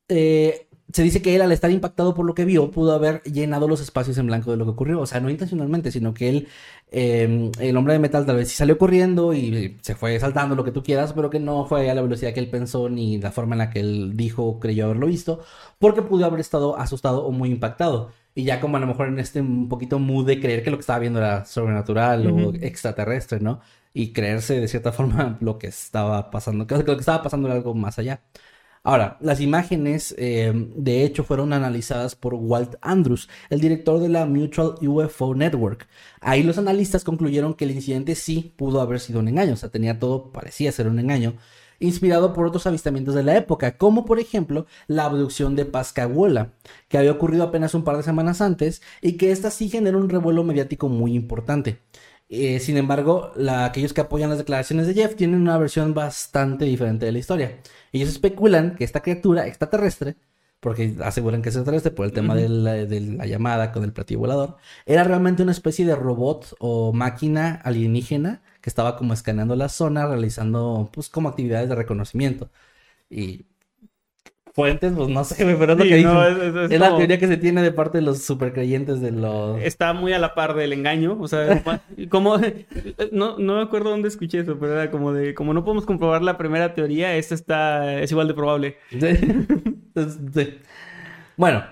[0.09, 3.67] eh, se dice que él al estar impactado por lo que vio pudo haber llenado
[3.67, 5.01] los espacios en blanco de lo que ocurrió.
[5.01, 6.47] O sea, no intencionalmente, sino que él,
[6.91, 10.63] eh, el hombre de metal tal vez sí salió corriendo y se fue saltando lo
[10.63, 13.31] que tú quieras, pero que no fue a la velocidad que él pensó ni la
[13.31, 15.43] forma en la que él dijo o creyó haberlo visto,
[15.79, 18.11] porque pudo haber estado asustado o muy impactado.
[18.35, 20.77] Y ya como a lo mejor en este un poquito mood de creer que lo
[20.77, 23.61] que estaba viendo era sobrenatural o extraterrestre, ¿no?
[23.93, 27.57] Y creerse de cierta forma lo que estaba pasando, que lo que estaba pasando era
[27.57, 28.21] algo más allá.
[28.85, 34.25] Ahora, las imágenes eh, de hecho fueron analizadas por Walt Andrews, el director de la
[34.25, 35.87] Mutual UFO Network.
[36.19, 39.69] Ahí los analistas concluyeron que el incidente sí pudo haber sido un engaño, o sea,
[39.69, 41.35] tenía todo, parecía ser un engaño,
[41.79, 46.51] inspirado por otros avistamientos de la época, como por ejemplo la abducción de Pascagoula,
[46.89, 50.09] que había ocurrido apenas un par de semanas antes y que esta sí generó un
[50.09, 51.79] revuelo mediático muy importante.
[52.29, 56.65] Eh, sin embargo, la- aquellos que apoyan las declaraciones de Jeff tienen una versión bastante
[56.65, 57.59] diferente de la historia.
[57.91, 60.15] Ellos especulan que esta criatura extraterrestre,
[60.59, 63.93] porque aseguran que es extraterrestre por el tema de, la, de la llamada con el
[63.93, 69.55] platillo volador, era realmente una especie de robot o máquina alienígena que estaba como escaneando
[69.55, 72.49] la zona, realizando pues como actividades de reconocimiento.
[73.09, 73.45] Y
[74.53, 76.85] fuentes, pues no sé, pero es lo Sí, que no, es es- es- es la
[76.87, 79.59] como- teoría que se tiene de parte de los supercreyentes de los...
[79.61, 81.63] Está muy a la par del engaño, o sea,
[82.09, 82.37] como
[83.11, 86.21] no, no me acuerdo dónde escuché eso, pero era como de como no podemos comprobar
[86.21, 88.77] la primera teoría, esta está es igual de probable.
[88.91, 88.99] Sí.
[91.35, 91.63] Bueno,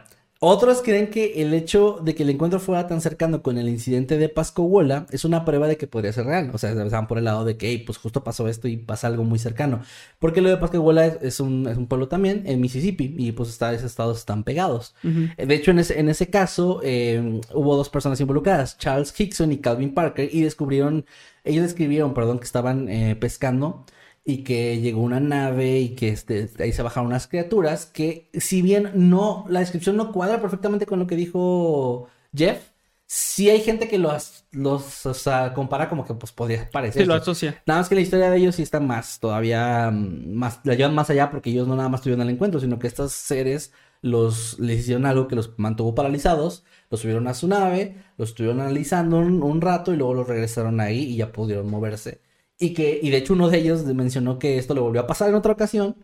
[0.44, 4.18] otros creen que el hecho de que el encuentro fuera tan cercano con el incidente
[4.18, 6.50] de Pascowola es una prueba de que podría ser real.
[6.52, 8.76] O sea, se van por el lado de que, "Ey, pues justo pasó esto y
[8.76, 9.84] pasa algo muy cercano.
[10.18, 13.50] Porque lo de Pascowola es, es un, es un pueblo también en Mississippi y pues
[13.50, 14.96] está, esos estados están pegados.
[15.04, 15.28] Ujú.
[15.38, 19.58] De hecho, en ese, en ese caso eh, hubo dos personas involucradas, Charles Hickson y
[19.60, 21.06] Calvin Parker, y descubrieron,
[21.44, 23.86] ellos describieron, perdón, que estaban eh, pescando
[24.24, 28.62] y que llegó una nave y que este, ahí se bajaron unas criaturas que si
[28.62, 32.72] bien no, la descripción no cuadra perfectamente con lo que dijo Jeff,
[33.08, 37.02] sí hay gente que los, los o sea, compara como que pues podría parecer.
[37.02, 37.62] Sí, lo asocia.
[37.66, 40.96] Nada más que la historia de ellos sí está más, todavía mm, más, la llevan
[40.96, 44.60] más allá porque ellos no nada más tuvieron el encuentro, sino que estos seres los,
[44.60, 49.18] les hicieron algo que los mantuvo paralizados, los subieron a su nave, los estuvieron analizando
[49.18, 52.22] un, un rato y luego los regresaron ahí y ya pudieron moverse.
[52.62, 55.30] Y que, y de hecho uno de ellos mencionó que esto le volvió a pasar
[55.30, 55.98] en otra ocasión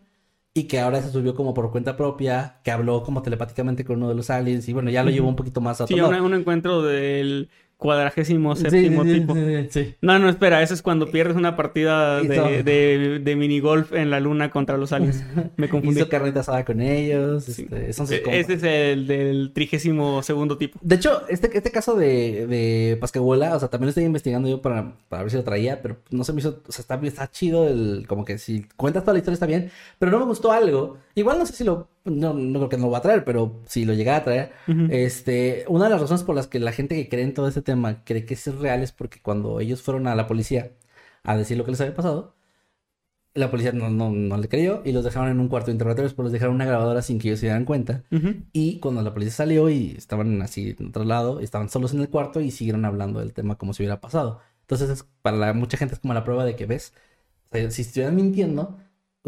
[0.54, 4.08] y que ahora se subió como por cuenta propia, que habló como telepáticamente con uno
[4.10, 6.34] de los aliens y bueno, ya lo llevó un poquito más a Sí, un, un
[6.34, 9.34] encuentro del cuadragésimo séptimo sí, sí, tipo.
[9.34, 9.94] sí, sí.
[10.02, 14.18] No, no, espera, eso es cuando pierdes una partida de, de, de minigolf en la
[14.18, 15.24] luna contra los aliens.
[15.56, 16.00] Me confundí.
[16.00, 17.48] Hizo carnita asada con ellos.
[17.48, 18.40] Este, son sus E-.
[18.40, 20.76] Ese es el del trigésimo segundo tipo.
[20.82, 23.06] De hecho, este, este caso de, de o
[23.58, 26.32] sea, también lo estoy investigando yo para, para ver si lo traía, pero no se
[26.32, 29.34] me hizo, o sea, está, está chido el, como que si cuentas toda la historia
[29.34, 30.98] está bien, pero no me gustó algo.
[31.14, 33.62] Igual no sé si lo, no, no creo que no lo va a traer, pero
[33.66, 34.86] si lo llegara a traer, Ujú.
[34.90, 37.62] este, una de las razones por las que la gente que cree en todo este
[37.62, 40.72] tema cree que es real es porque cuando ellos fueron a la policía
[41.24, 42.34] a decir lo que les había pasado,
[43.34, 46.14] la policía no, no, no le creyó y los dejaron en un cuarto de interrogatorios,
[46.14, 48.02] pero les dejaron una grabadora sin que ellos se dieran cuenta.
[48.52, 52.08] Y cuando la policía salió y estaban así en otro lado, estaban solos en el
[52.08, 54.40] cuarto y siguieron hablando del tema como si hubiera pasado.
[54.62, 56.94] Entonces, es- para la- mucha gente es como la prueba de que ves,
[57.52, 58.78] o sea, si estuvieran mintiendo,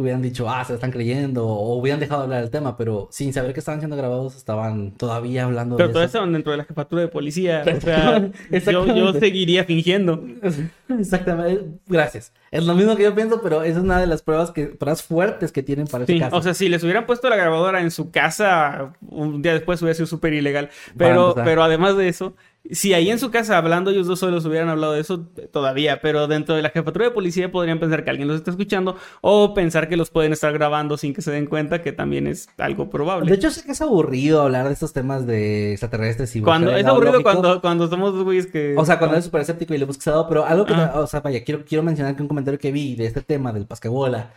[0.01, 3.09] hubieran dicho, ah, se lo están creyendo, o hubieran dejado de hablar del tema, pero
[3.11, 6.19] sin saber que estaban siendo grabados, estaban todavía hablando Pero de todo eso.
[6.23, 7.63] eso dentro de la jefatura de policía.
[7.77, 8.31] O sea,
[8.73, 10.25] yo, yo seguiría fingiendo.
[10.99, 12.33] Exactamente, gracias.
[12.51, 15.03] Es lo mismo que yo pienso, pero esa es una de las pruebas que pruebas
[15.03, 16.37] fuertes que tienen para Sí, caso.
[16.37, 19.95] o sea, si les hubieran puesto la grabadora en su casa un día después hubiera
[19.95, 20.71] sido súper ilegal.
[20.97, 22.35] Pero, pero además de eso,
[22.71, 26.01] si ahí en su casa hablando ellos dos solos hubieran hablado de eso, todavía.
[26.01, 29.55] Pero dentro de la jefatura de policía podrían pensar que alguien los está escuchando o
[29.55, 32.91] pensar que los pueden estar grabando sin que se den cuenta, que también es algo
[32.91, 33.31] probable.
[33.31, 36.85] de hecho, sé que es aburrido hablar de estos temas de extraterrestres y cuando, es
[36.87, 38.75] aburrido cuando, cuando somos dos güeyes que...
[38.77, 40.93] O sea, cuando eres súper escéptico y le buscas dado, pero algo que, Ah.
[40.97, 43.67] o sea, vaya, quiero, quiero mencionar que un comentario que vi de este tema del
[43.67, 44.33] Pascagola,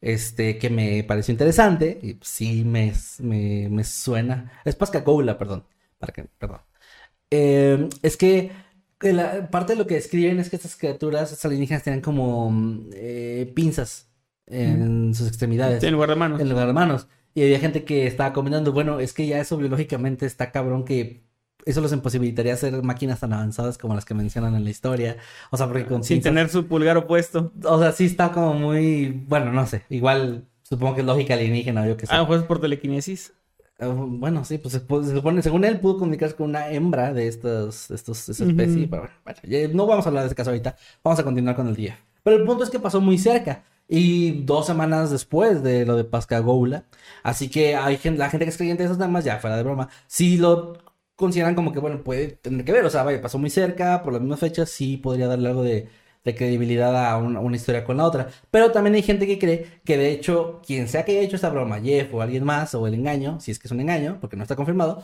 [0.00, 5.64] este, que me pareció interesante, y sí me, me, me suena, es Pascagola, perdón,
[5.98, 6.60] para que, perdón.
[7.30, 8.50] Eh, es que
[9.00, 12.90] la, parte de lo que escriben es que estas criaturas, estas alienígenas, tienen como mm,
[12.94, 14.08] eh, pinzas
[14.46, 16.40] en sus extremidades en lugar de manos.
[16.40, 17.08] en lugar de manos.
[17.34, 21.26] Y había gente que estaba comentando, bueno, es que ya eso biológicamente está cabrón que
[21.66, 25.16] eso los imposibilitaría hacer máquinas tan avanzadas como las que mencionan en la historia.
[25.50, 27.52] O sea, porque con Sin pinzas- tener su pulgar opuesto.
[27.64, 29.24] O sea, sí está como muy...
[29.28, 29.82] Bueno, no sé.
[29.90, 32.14] Igual supongo que es lógica alienígena, yo que sé.
[32.14, 33.34] Ah, pues por telequinesis.
[33.78, 37.88] Eh, bueno, sí, pues se, supone, según él, pudo comunicarse con una hembra de estos,
[37.88, 38.88] de estos, esta especie.
[38.88, 40.76] Pero bueno, bueno, ya no vamos a hablar de ese caso ahorita.
[41.04, 41.98] Vamos a continuar con el día.
[42.22, 43.64] Pero el punto es que pasó muy cerca.
[43.88, 46.86] Y dos semanas después de lo de Pascagoula.
[47.22, 49.62] Así que hay gente, la gente que es creyente de esos temas, ya fuera de
[49.62, 50.78] broma, sí lo
[51.14, 52.84] consideran como que, bueno, puede tener que ver.
[52.84, 55.88] O sea, vaya, pasó muy cerca, por las mismas fechas, sí podría darle algo de,
[56.26, 58.28] de credibilidad a una, una historia con la otra.
[58.50, 61.48] Pero también hay gente que cree que de hecho, quien sea que haya hecho esta
[61.48, 64.36] broma, Jeff o alguien más, o el engaño, si es que es un engaño, porque
[64.36, 65.02] no está confirmado,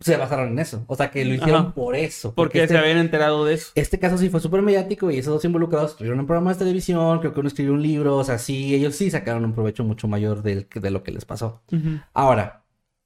[0.00, 0.84] se basaron en eso.
[0.86, 1.74] O sea, que lo hicieron Ajá.
[1.74, 2.32] por eso.
[2.34, 3.72] Porque este, se habían enterado de eso.
[3.74, 7.18] este caso sí fue súper mediático y esos dos involucrados tuvieron un programa de televisión,
[7.20, 10.08] creo que uno escribió un libro, o sea, sí, ellos sí sacaron un provecho mucho
[10.08, 11.60] mayor del- de lo que les pasó.
[11.70, 12.00] Ujú.
[12.14, 12.61] Ahora,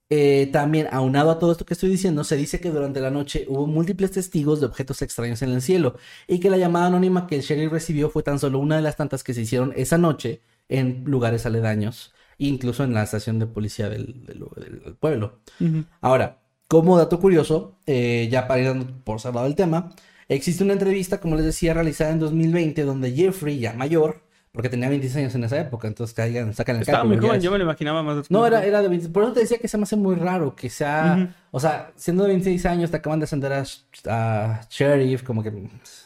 [0.08, 3.44] eh, también aunado a todo esto que estoy diciendo, se dice que durante la noche
[3.48, 5.96] hubo múltiples testigos de objetos extraños en el cielo
[6.28, 8.96] y que la llamada anónima que el sheriff recibió fue tan solo una de las
[8.96, 13.88] tantas que se hicieron esa noche en lugares aledaños, incluso en la estación de policía
[13.88, 15.40] del, del- del pueblo.
[16.00, 19.90] Ahora, como dato curioso, eh, ya para ir por cerrado el tema,
[20.28, 24.22] existe una entrevista, como les decía, realizada en 2020, donde Jeffrey, ya mayor,
[24.56, 27.42] porque tenía 26 años en esa época, entonces caigan, sacan el Estaba muy cálculo, joven,
[27.42, 28.30] yo me lo imaginaba más.
[28.30, 29.12] No, era, era de 26.
[29.12, 31.36] Por eso te decía que se me hace muy raro que sea.
[31.50, 33.64] O sea, siendo de 26 años, te acaban de ascender a,
[34.06, 35.50] a sheriff, como que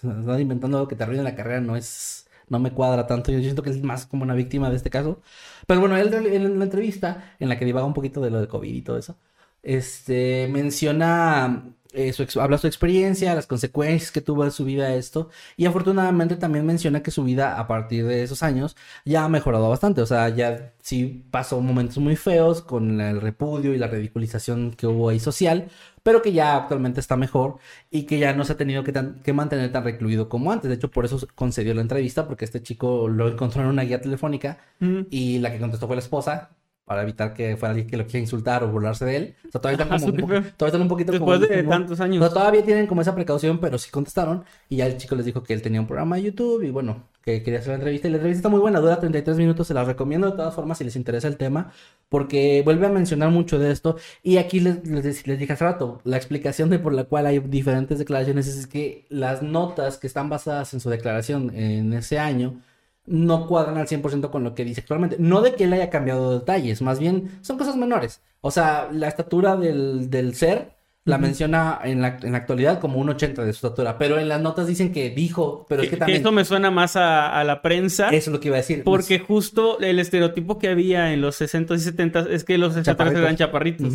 [0.02, 2.26] están inventando algo que te arruina la carrera, no es.
[2.48, 3.30] No me cuadra tanto.
[3.30, 5.22] Yo siento que es más como una víctima de este caso.
[5.68, 8.40] Pero bueno, él, él en la entrevista, en la que divaga un poquito de lo
[8.40, 9.16] de COVID y todo eso,
[9.62, 11.62] este menciona.
[11.92, 16.36] Eh, su habla su experiencia, las consecuencias que tuvo en su vida esto, y afortunadamente
[16.36, 20.06] también menciona que su vida a partir de esos años ya ha mejorado bastante, o
[20.06, 25.08] sea, ya sí pasó momentos muy feos con el repudio y la ridiculización que hubo
[25.08, 25.68] ahí social,
[26.02, 27.58] pero que ya actualmente está mejor
[27.90, 30.68] y que ya no se ha tenido que, tan- que mantener tan recluido como antes.
[30.70, 34.00] De hecho, por eso concedió la entrevista, porque este chico lo encontró en una guía
[34.00, 35.06] telefónica Ujú.
[35.10, 36.50] y la que contestó fue la esposa.
[36.90, 39.34] Para evitar que fuera alguien que lo quiera insultar o burlarse de él.
[39.46, 42.00] O sea, todavía están, Ah, como un, todavía están un poquito como- Después de tantos
[42.00, 42.18] o años.
[42.24, 44.42] sea, todavía tienen como esa precaución, pero sí contestaron.
[44.68, 47.04] Y ya el chico les dijo que él tenía un programa de YouTube y bueno,
[47.22, 48.08] que quería hacer la entrevista.
[48.08, 49.68] Y la entrevista está muy buena, dura 33 minutos.
[49.68, 51.70] Se la recomiendo de todas formas si les interesa el tema,
[52.08, 53.96] porque vuelve a mencionar mucho de esto.
[54.24, 57.38] Y aquí les, les, les dije hace rato, la explicación de por la cual hay
[57.38, 62.60] diferentes declaraciones es que las notas que están basadas en su declaración en ese año
[63.06, 65.16] no cuadran al 100% con lo que dice actualmente.
[65.18, 68.22] No de que él haya cambiado detalles, más bien son cosas menores.
[68.40, 72.98] O sea, la estatura del, del ser la menciona en la, en la actualidad como
[73.00, 75.96] un 80 de su estatura, pero en las notas dicen que dijo, pero es que
[75.96, 76.18] Que, también...
[76.18, 78.10] esto me suena más a, a la prensa.
[78.10, 78.84] Eso es lo que iba a decir.
[78.84, 83.22] Porque justo el estereotipo que había en los 60 y 70 es que los extraterrestres
[83.22, 83.94] eran chaparritos.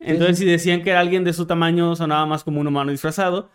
[0.00, 3.50] Entonces, si decían que era alguien de su tamaño, sonaba más como un humano disfrazado.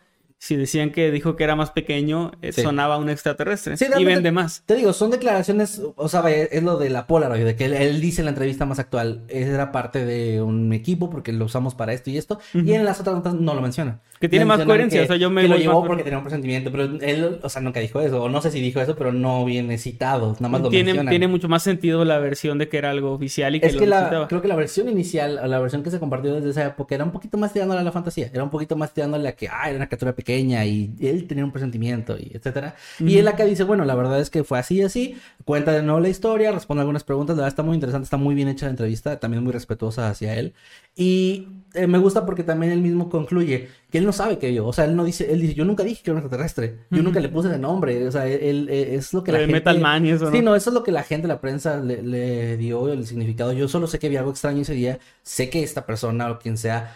[0.46, 2.62] Si decían que dijo que era más pequeño, eh, Sí.
[2.62, 3.78] sonaba un extraterrestre.
[3.78, 4.62] Sí, y vende más.
[4.68, 7.74] Te digo, son declaraciones, o sea, vaya, es lo de la Polaroid, de que él,
[7.74, 11.74] él dice en la entrevista más actual, era parte de un equipo porque lo usamos
[11.74, 14.02] para esto y esto, y en las otras notas no lo menciona.
[14.20, 16.18] Que tiene más coherencia, que- o sea, yo me que lo llevó por- porque tenía
[16.18, 18.96] un presentimiento, pero él, o sea, nunca dijo eso, o no sé si dijo eso,
[18.96, 21.10] pero no viene citado, nada más lo Tiene, mencionan.
[21.12, 23.80] tiene mucho más sentido la versión de que era algo oficial y que Es lo
[23.82, 26.66] que la, creo que la versión inicial, o la versión que se compartió desde esa
[26.66, 28.30] época, era un poquito más tirándole a la fantasía.
[28.34, 31.44] Era un poquito más tirándole a que, ah, era una criatura pequeña y él tenía
[31.44, 32.76] un presentimiento y etcétera.
[33.00, 35.18] Y él acá dice, bueno, la verdad es que fue así y así.
[35.44, 37.36] Cuenta de nuevo la historia, responde algunas preguntas.
[37.36, 40.36] La verdad está muy interesante, está muy bien hecha la entrevista, también muy respetuosa hacia
[40.36, 40.54] él.
[40.96, 44.68] Y eh, me gusta porque también él mismo concluye que él no sabe que vio.
[44.68, 46.80] O sea, él no dice, él dice, yo nunca dije que era un extraterrestre.
[46.92, 48.06] Yo nunca le puse ese nombre.
[48.06, 49.60] O sea, él, él- eh, es lo que la de gente...
[49.60, 50.52] Metal Man y eso, Sí, ¿no?
[50.52, 53.54] no, eso es lo que la gente, la prensa le, le dio el significado.
[53.54, 55.00] Yo solo sé que vi algo extraño ese día.
[55.24, 56.94] Sé que esta persona o quien sea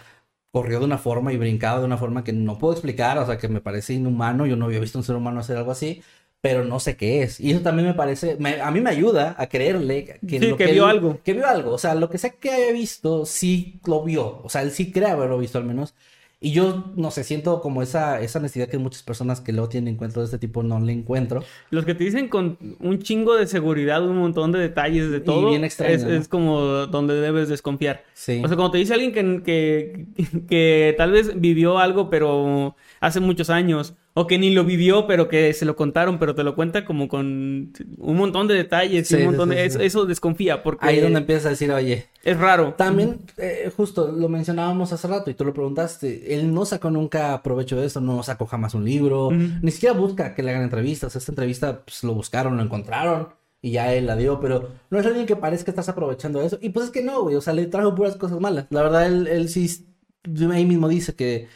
[0.52, 3.38] corrió de una forma y brincaba de una forma que no puedo explicar, o sea,
[3.38, 4.46] que me parece inhumano.
[4.46, 6.02] Yo no había visto un ser humano hacer algo así,
[6.42, 7.40] pero no sé qué es.
[7.40, 10.58] Y eso también me parece, me- a mí me ayuda a creerle que, Sí, lo
[10.58, 11.20] que vio él- algo.
[11.24, 11.72] Que vio algo.
[11.72, 14.42] O sea, lo que sé que haya visto, sí lo vio.
[14.44, 15.94] O sea, él sí cree haberlo visto al menos.
[16.42, 19.96] Y yo, no sé, siento como esa, esa necesidad que muchas personas que luego tienen
[19.96, 21.44] encuentros de este tipo no le encuentro.
[21.70, 25.22] Los que te dicen con un chingo de seguridad, un montón de detalles de Y
[25.22, 26.14] todo, bien extraño, es, ¿no?
[26.14, 28.06] es como donde debes desconfiar.
[28.14, 28.42] Sí.
[28.42, 33.20] O sea, cuando te dice alguien que, que, que tal vez vivió algo, pero hace
[33.20, 36.56] muchos años, o que ni lo vivió, pero que se lo contaron, pero te lo
[36.56, 39.62] cuenta como con un montón de detalles y Sí, un montón sí, de...
[39.62, 39.68] sí.
[39.68, 42.74] Eso, eso desconfía, porque Ahí es donde empiezas a decir, oye, es raro.
[42.74, 47.42] También, eh, justo lo mencionábamos hace rato y tú lo preguntaste, él no sacó nunca
[47.44, 51.16] provecho de esto, no sacó jamás un libro, ni siquiera busca que le hagan entrevistas.
[51.16, 53.30] Esta entrevista pues, lo buscaron, lo encontraron
[53.62, 56.58] y ya él la dio, pero no es alguien que parezca que estás aprovechando eso.
[56.62, 58.68] Y pues es que no, güey, o sea, le trajo puras cosas malas.
[58.70, 59.86] La verdad, él, él sí,
[60.52, 61.48] ahí mismo dice que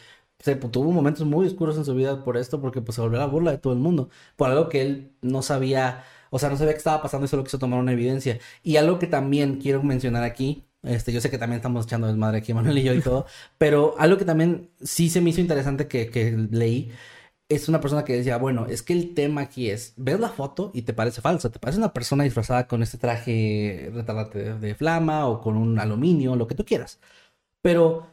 [0.44, 3.18] se pues, tuvo momentos muy oscuros en su vida por esto, porque pues se volvió
[3.18, 6.58] la burla de todo el mundo, por algo que él no sabía, o sea, no
[6.58, 8.38] sabía que estaba pasando y solo quiso tomar una evidencia.
[8.62, 12.38] Y algo que también quiero mencionar aquí, este, yo sé que también estamos echando desmadre
[12.38, 13.24] aquí, Manuel y yo y todo,
[13.58, 16.92] pero algo que también sí se me hizo interesante que, que leí,
[17.48, 20.72] es una persona que decía, bueno, es que el tema aquí es, ves la foto
[20.74, 25.26] y te parece falsa, te parece una persona disfrazada con este traje retardante de flama
[25.26, 27.00] o con un aluminio, lo que tú quieras.
[27.62, 28.06] Pero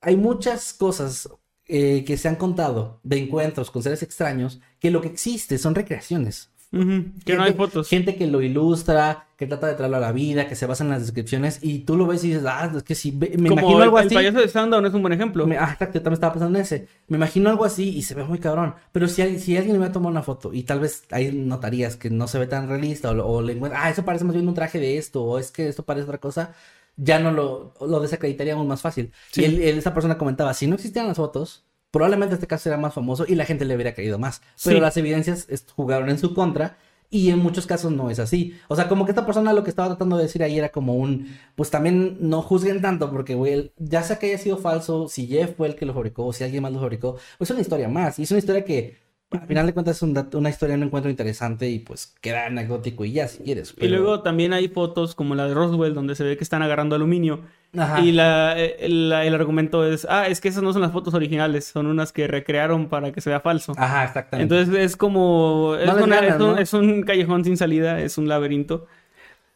[0.00, 1.28] hay muchas cosas
[1.68, 5.74] eh, que se han contado de encuentros con seres extraños que lo que existe son
[5.74, 6.50] recreaciones.
[6.72, 7.88] Ujú, Que no hay Gente- fotos.
[7.88, 10.90] Gente que lo ilustra, que trata de traerlo a la vida, que se basa en
[10.90, 13.76] las descripciones y tú lo ves y dices, ah, es que ve- me como imagino
[13.78, 14.14] el, algo el así.
[14.14, 15.46] payaso de Sandown es un buen ejemplo.
[15.46, 16.88] Me- ah, exacto, yo también estaba pensando en ese.
[17.08, 18.74] Me imagino algo así y se ve muy cabrón.
[18.92, 21.30] Pero si, hay- si alguien le va a tomar una foto y tal vez ahí
[21.32, 24.34] notarías que no se ve tan realista o, o le encuentra, ah, eso parece más
[24.34, 26.52] bien un traje de esto o es que esto parece otra cosa,
[26.96, 29.12] ya no lo, lo desacreditaríamos más fácil.
[29.32, 29.42] Sí.
[29.42, 32.78] Y él- él- esa persona comentaba, si no existieran las fotos, probablemente este caso era
[32.78, 34.42] más famoso y la gente le hubiera creído más.
[34.64, 34.80] Pero Sí.
[34.82, 36.78] las evidencias jugaron en su contra.
[37.08, 38.56] Y en muchos casos no es así.
[38.66, 40.96] O sea, como que esta persona lo que estaba tratando de decir ahí era como
[40.96, 45.28] un, pues también no juzguen tanto porque, güey, ya sea que haya sido falso, si
[45.28, 47.60] Jeff fue el que lo fabricó o si alguien más lo fabricó, pues es una
[47.60, 48.18] historia más.
[48.18, 48.96] Y es una historia que,
[49.42, 53.04] al final de cuentas, es un una historia, un encuentro interesante y pues queda anecdótico
[53.04, 53.74] y ya, si quieres.
[53.78, 56.96] Y luego también hay fotos como la de Roswell donde se ve que están agarrando
[56.96, 57.40] aluminio.
[57.76, 58.00] Ajá.
[58.00, 61.12] Y la, eh, la- el argumento es, ah, es que esas no son las fotos
[61.14, 63.72] originales, son unas que recrearon para que se vea falso.
[63.76, 64.54] Ajá, exactamente.
[64.54, 66.58] Entonces es como, es, No les una- ganas, es un, ¿no?
[66.58, 68.86] es un callejón sin salida, es un laberinto.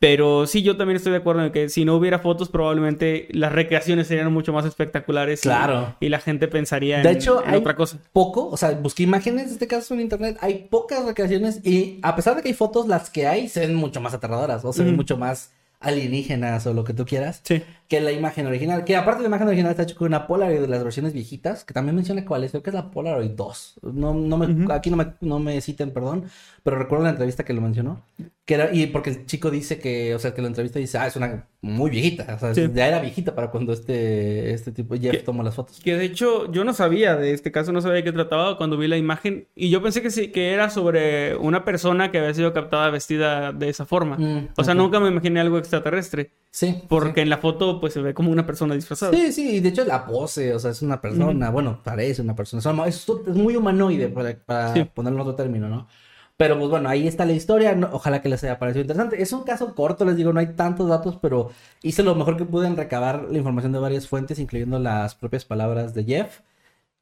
[0.01, 3.53] Pero sí, yo también estoy de acuerdo en que si no hubiera fotos, probablemente las
[3.53, 5.43] recreaciones serían mucho más espectaculares.
[5.43, 5.95] Claro.
[6.01, 7.99] Y, la gente pensaría en, De hecho, en hay otra cosa.
[8.13, 12.17] poco, o sea, busqué imágenes de este caso en internet, hay pocas recreaciones y a
[12.17, 14.85] pesar de que hay fotos, las que hay se ven mucho más aterradoras o se
[14.85, 17.63] ven mucho más alienígenas o lo que tú quieras Sí.
[17.91, 18.85] Que la imagen original.
[18.85, 21.75] Que aparte la imagen original está hecha con una Polaroid de las versiones viejitas, que
[21.75, 23.81] también menciona cuál es, creo que es la Polaroid 2.
[23.93, 24.73] No, no me, Ujú.
[24.73, 26.25] Aquí no me, no me citen, perdón,
[26.63, 28.01] pero recuerdo la entrevista que lo mencionó.
[28.45, 31.07] Que era, y porque el chico dice que, o sea, que la entrevista dice, ah,
[31.09, 32.69] es una muy viejita, o sea, Sí.
[32.73, 35.19] ya era viejita para cuando este, este tipo, Jeff, ¿Qué?
[35.19, 35.81] tomó las fotos.
[35.81, 38.77] Que de hecho yo no sabía de este caso, no sabía de qué trataba cuando
[38.79, 39.47] vi la imagen.
[39.55, 43.53] Y yo pensé que sí, que era sobre una persona que había sido captada vestida
[43.53, 44.17] de esa forma.
[44.17, 44.79] Mm, o sea, ok.
[44.81, 46.31] nunca me imaginé algo extraterrestre.
[46.53, 46.83] Sí.
[46.89, 49.13] Porque en la foto pues se ve como una persona disfrazada.
[49.13, 52.37] Sí, sí, y de hecho la pose, o sea, es una persona, bueno, parece una
[52.37, 54.85] persona, es, es- muy humanoide para, para Sí.
[54.85, 55.89] ponerlo en otro término, ¿no?
[56.37, 57.75] Pero pues bueno, ahí está la historia.
[57.75, 59.21] no- ojalá que les haya parecido interesante.
[59.21, 61.51] Es un caso corto, les digo, no hay tantos datos, pero
[61.83, 65.45] hice lo mejor que pude en recabar la información de varias fuentes, incluyendo las propias
[65.45, 66.41] palabras de Jeff.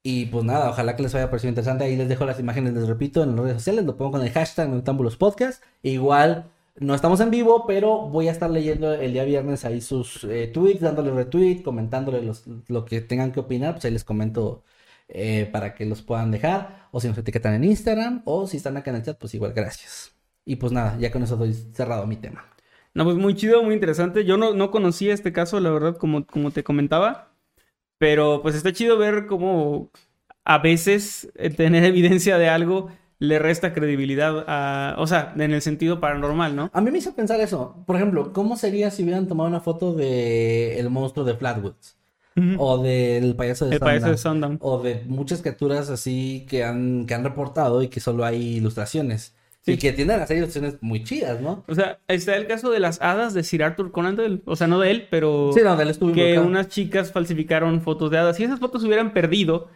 [0.03, 1.85] Y pues nada, ojalá que les haya parecido interesante.
[1.85, 3.85] Ahí les dejo las imágenes, les repito, en las redes sociales.
[3.85, 5.63] Lo pongo con el hashtag Noctámbulos Podcast.
[5.83, 6.47] Igual
[6.81, 10.49] no estamos en vivo, pero voy a estar leyendo el día viernes ahí sus eh,
[10.49, 13.75] tweets, dándole retweet, comentándole los- lo que tengan que opinar.
[13.75, 14.65] Pues ahí les comento
[15.09, 16.89] eh, para que los puedan dejar.
[16.93, 18.23] O si nos etiquetan en Instagram.
[18.25, 20.15] O si están acá en el chat, pues igual, gracias.
[20.45, 22.45] Y pues nada, ya con eso doy cerrado mi tema.
[22.95, 24.25] No, pues muy chido, muy interesante.
[24.25, 27.33] Yo no, no conocía este caso, la verdad, como, como te comentaba.
[27.99, 29.91] Pero pues está chido ver cómo
[30.45, 34.95] a veces eh, tener evidencia de algo le resta credibilidad a...
[34.99, 36.71] O sea, en el sentido paranormal, ¿no?
[36.73, 37.83] A mí me hizo pensar eso.
[37.87, 41.97] Por ejemplo, ¿cómo sería si hubieran tomado una foto de el monstruo de Flatwoods?
[42.57, 44.59] O del payaso de El payaso de Sundown.
[44.61, 49.35] O de muchas criaturas así que han, que han reportado y que solo hay ilustraciones.
[49.63, 49.73] Sí.
[49.73, 51.65] Y que tienden a ser ilustraciones muy chidas, ¿no?
[51.67, 54.41] O sea, está el caso de las hadas de Sir Arthur Conan Doyle.
[54.45, 55.51] O sea, no de él, pero...
[55.53, 56.47] Sí, donde él estuvo que involucrado.
[56.47, 58.37] unas chicas falsificaron fotos de hadas.
[58.37, 59.69] Si esas fotos se hubieran perdido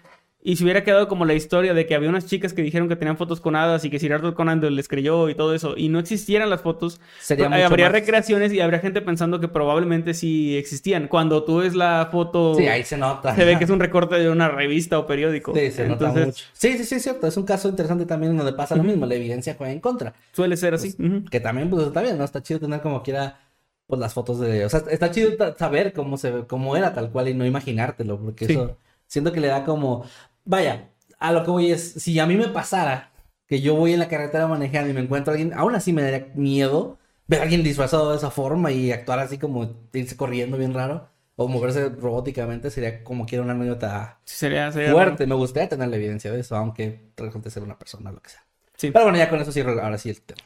[0.45, 2.97] y se hubiera quedado como la historia de que había unas chicas que dijeron que
[2.97, 5.88] tenían fotos con hadas y que Sir Arthur Conan les creyó y todo eso, y
[5.88, 9.47] no existieran las fotos, Sería eh, mucho habría más- recreaciones y habría gente pensando que
[9.47, 11.07] probablemente sí existían.
[11.07, 13.34] Cuando tú ves la foto, Sí, ahí se nota.
[13.36, 15.55] se ve que es un recorte de una revista o periódico.
[15.55, 16.45] Sí, se nota Entonces, mucho.
[16.53, 17.26] Sí, sí, sí, es cierto.
[17.28, 19.07] Es un caso interesante también donde pasa lo mismo.
[19.07, 20.12] La evidencia juega en contra.
[20.32, 20.95] Suele ser así.
[20.99, 21.24] Ujú.
[21.30, 22.24] Que también, pues, está bien, ¿no?
[22.24, 23.38] Está chido tener como quiera,
[23.86, 24.64] pues, las fotos de...
[24.64, 28.47] O sea, está chido saber cómo se cómo era tal cual y no imaginártelo, porque
[28.47, 28.55] Sí.
[28.55, 28.76] eso...
[29.07, 30.07] Siento que le da como...
[30.45, 33.12] Vaya, a lo que voy es, si a mí me pasara
[33.47, 36.03] que yo voy en la carretera manejando y me encuentro a alguien, aún así me
[36.03, 40.57] daría miedo ver a alguien disfrazado de esa forma y actuar así como irse corriendo
[40.59, 45.26] bien raro o moverse robóticamente, sería como quiera una anécdota Sí, sería, sería fuerte.
[45.26, 48.30] Me gustaría tener la evidencia de eso, aunque resulte ser una persona o lo que
[48.30, 48.45] sea.
[48.76, 48.90] Sí.
[48.90, 50.43] Pero bueno, ya con eso cierro ahora sí el tema.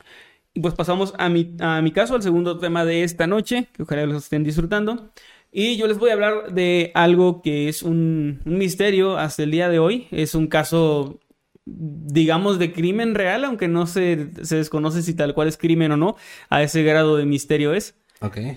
[0.55, 3.83] Y pues pasamos a mi, a mi caso, al segundo tema de esta noche, que
[3.83, 5.11] ojalá los estén disfrutando.
[5.59, 9.51] Y yo les voy a hablar de algo que es un, un misterio hasta el
[9.51, 10.07] día de hoy.
[10.11, 11.19] Es un caso,
[11.65, 15.97] digamos, de crimen real, aunque no se, se desconoce si tal cual es crimen o
[15.97, 16.17] no.
[16.51, 17.95] A ese grado de misterio es.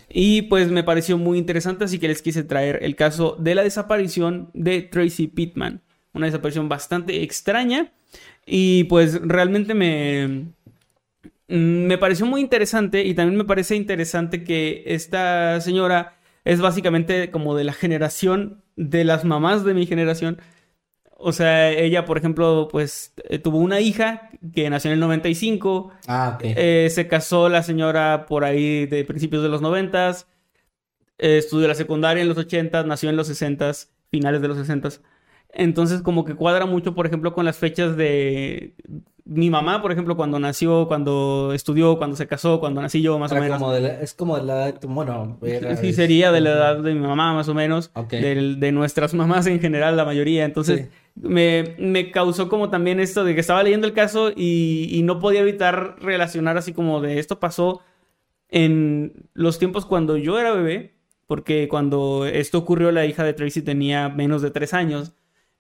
[0.10, 3.64] Y pues me pareció muy interesante, así que les quise traer el caso de la
[3.64, 5.82] desaparición de Tracy Pittman.
[6.12, 7.94] Una desaparición bastante extraña
[8.46, 10.52] y pues realmente me,
[11.48, 17.32] mm, me pareció muy interesante y también me parece interesante que esta señora es básicamente
[17.32, 20.40] como de la generación de las mamás de mi generación.
[21.22, 25.92] O sea, ella, por ejemplo, pues eh, tuvo una hija que nació en el 95.
[26.08, 26.42] Ah, ok.
[26.44, 30.28] Eh, se casó la señora por ahí de principios de los noventas.
[31.18, 35.02] Eh, estudió la secundaria en los ochentas, nació en los sesentas, finales de los sesentas.
[35.52, 38.76] Entonces como que cuadra mucho, por ejemplo, con las fechas de
[39.26, 43.32] mi mamá, por ejemplo, cuando nació, cuando estudió, cuando se casó, cuando nací yo, más
[43.32, 43.60] o menos.
[43.60, 46.78] como de la- es como de la edad bueno, era- Sí, sería de la edad
[46.80, 47.92] de mi mamá, más o menos.
[48.12, 50.46] De nuestras mamás en general, la mayoría.
[50.46, 55.04] Entonces, me, me causó como también esto de que estaba leyendo el caso y, y
[55.04, 57.82] no podía evitar relacionar así como de esto pasó
[58.50, 60.96] en los tiempos cuando yo era bebé,
[61.28, 65.14] porque cuando esto ocurrió, la hija de Tracy tenía menos de tres años.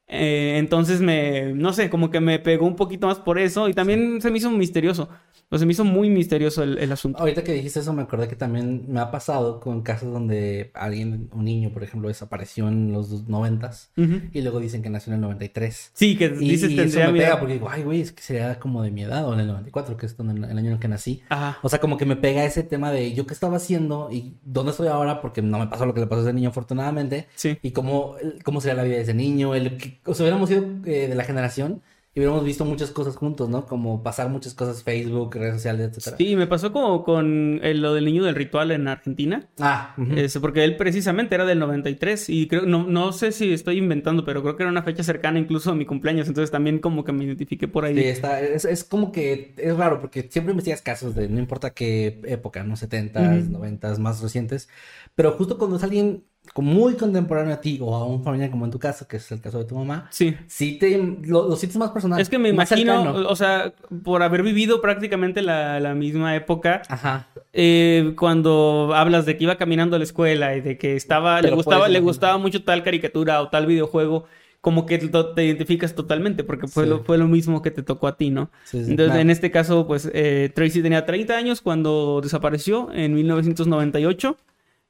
[0.10, 3.74] Eh, entonces me, no sé, como que me pegó un poquito más por eso y
[3.74, 5.08] también se me hizo misterioso.
[5.52, 7.18] O se me hizo muy misterioso el, el asunto.
[7.18, 11.28] Ahorita que dijiste eso me acordé que también me ha pasado con casos donde alguien,
[11.34, 14.22] un niño, por ejemplo, desapareció en los noventas Ujú.
[14.32, 15.90] y luego dicen que nació en el 93.
[15.96, 18.22] Sí, que Y, dices y tendría eso me pega porque digo, ay, güey, es que
[18.22, 20.78] sería como de mi edad o en el 94, que es el año en el
[20.80, 21.24] que nací.
[21.30, 21.58] Ajá.
[21.64, 24.70] O sea, como que me pega ese tema de yo qué estaba haciendo y dónde
[24.70, 27.28] estoy ahora, porque no me pasó lo que le pasó a ese niño, afortunadamente.
[27.34, 27.58] Sí.
[27.64, 29.56] Y cómo, cómo sería la vida de ese niño.
[29.56, 31.82] El, que- o sea, hubiéramos sido eh, de la generación
[32.16, 33.68] y hubiéramos visto muchas cosas juntos, ¿no?
[33.68, 36.18] Como pasar muchas cosas, Facebook, redes sociales, etcétera.
[36.18, 39.48] Sí, me pasó como con el- lo del niño del ritual en Argentina.
[39.60, 39.96] Ah.
[40.16, 44.26] Este, porque él precisamente era del 93 y creo, no, no sé si estoy inventando,
[44.26, 47.12] pero creo que era una fecha cercana incluso a mi cumpleaños, entonces también como que
[47.12, 47.94] me identifiqué por ahí.
[47.96, 51.70] Sí, está, es, es como que es raro porque siempre investigas casos de no importa
[51.76, 52.76] qué época, ¿no?
[52.76, 53.52] 70s, Ujú.
[53.60, 54.68] 90s, más recientes.
[55.14, 56.24] Pero justo cuando es alguien
[56.56, 59.40] muy contemporáneo a ti o a un familiar como en tu caso, que es el
[59.42, 60.36] caso de tu mamá, Sí.
[60.48, 62.20] sí te lo, lo sientes más personal.
[62.20, 63.30] Es que me imagino, cercano.
[63.30, 63.74] o sea,
[64.04, 67.28] por haber vivido prácticamente la, la misma época, Ajá.
[67.54, 71.52] eh, cuando hablas de que iba caminando a la escuela y de que estaba, le
[71.52, 74.26] gustaba, le gustaba mucho tal caricatura o tal videojuego,
[74.62, 76.90] como que te identificas totalmente, porque fue, Sí.
[76.90, 78.50] lo, fue lo mismo que te tocó a ti, ¿no?
[78.66, 79.22] Sí, sí, Entonces, claro.
[79.22, 84.36] en este caso, pues eh, Tracy tenía 30 años cuando desapareció en 1998.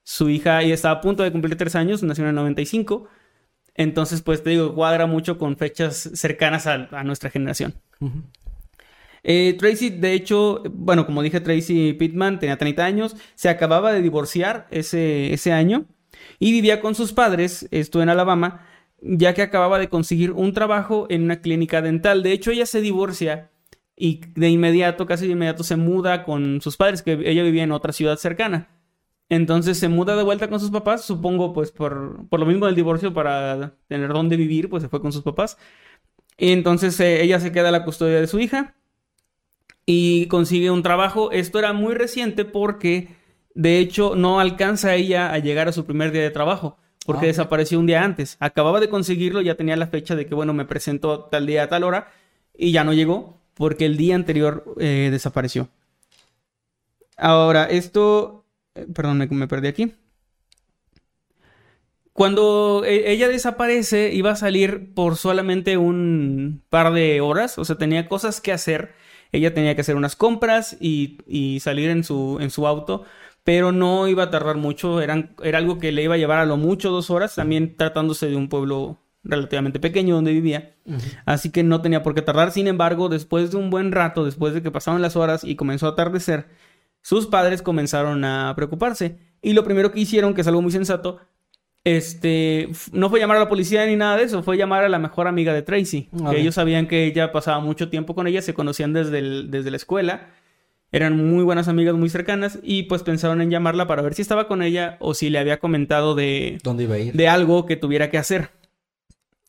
[0.02, 3.08] Su hija ya estaba a punto de cumplir 3 años, nació en el 95.
[3.74, 7.74] Entonces, pues te digo, cuadra mucho con fechas cercanas a, a nuestra generación.
[9.22, 14.02] Eh, Tracy, de hecho, bueno, como dije, Tracy Pittman tenía 30 años, se acababa de
[14.02, 15.86] divorciar ese, ese año
[16.38, 18.66] y vivía con sus padres, esto en Alabama,
[19.00, 22.22] ya que acababa de conseguir un trabajo en una clínica dental.
[22.22, 23.50] De hecho, ella se divorcia
[23.96, 27.72] y de inmediato, casi de inmediato, se muda con sus padres, que ella vivía en
[27.72, 28.68] otra ciudad cercana.
[29.30, 32.74] Entonces se muda de vuelta con sus papás, supongo, pues por, por lo mismo del
[32.74, 35.56] divorcio, para tener dónde vivir, pues se fue con sus papás.
[36.36, 38.74] Y entonces eh, ella se queda a la custodia de su hija
[39.86, 41.30] y consigue un trabajo.
[41.32, 43.08] Esto era muy reciente porque,
[43.54, 46.76] de hecho, no alcanza ella a llegar a su primer día de trabajo
[47.06, 47.28] porque Ah.
[47.28, 48.36] desapareció un día antes.
[48.40, 51.68] Acababa de conseguirlo, ya tenía la fecha de que, bueno, me presento tal día a
[51.68, 52.08] tal hora
[52.56, 55.68] y ya no llegó porque el día anterior eh, desapareció.
[57.16, 58.39] Ahora, esto,
[58.74, 59.94] eh, perdón, me, me perdí aquí.
[62.12, 67.76] Cuando e- ella desaparece, iba a salir por solamente un par de horas, o sea,
[67.76, 68.94] tenía cosas que hacer.
[69.32, 73.04] Ella tenía que hacer unas compras y, y salir en su, en su auto,
[73.44, 75.00] pero no iba a tardar mucho.
[75.00, 78.28] Eran, era algo que le iba a llevar a lo mucho dos horas, también tratándose
[78.28, 80.74] de un pueblo relativamente pequeño donde vivía.
[81.26, 82.50] Así que no tenía por qué tardar.
[82.50, 85.86] Sin embargo, después de un buen rato, después de que pasaron las horas y comenzó
[85.86, 86.48] a atardecer,
[87.02, 89.16] sus padres comenzaron a preocuparse.
[89.42, 91.18] Y lo primero que hicieron, que es algo muy sensato,
[91.84, 94.98] este, no fue llamar a la policía ni nada de eso, fue llamar a la
[94.98, 96.08] mejor amiga de Tracy.
[96.30, 99.70] Que ellos sabían que ella pasaba mucho tiempo con ella, se conocían desde, el- desde
[99.70, 100.28] la escuela.
[100.92, 104.48] Eran muy buenas amigas, muy cercanas, y pues pensaron en llamarla para ver si estaba
[104.48, 107.12] con ella o si le había comentado de, ¿Dónde iba a ir?
[107.14, 108.50] de algo que tuviera que hacer.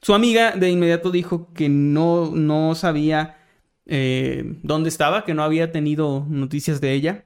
[0.03, 3.37] Su amiga de inmediato dijo que no, no sabía
[3.87, 7.25] eh, dónde estaba, que no había tenido noticias de ella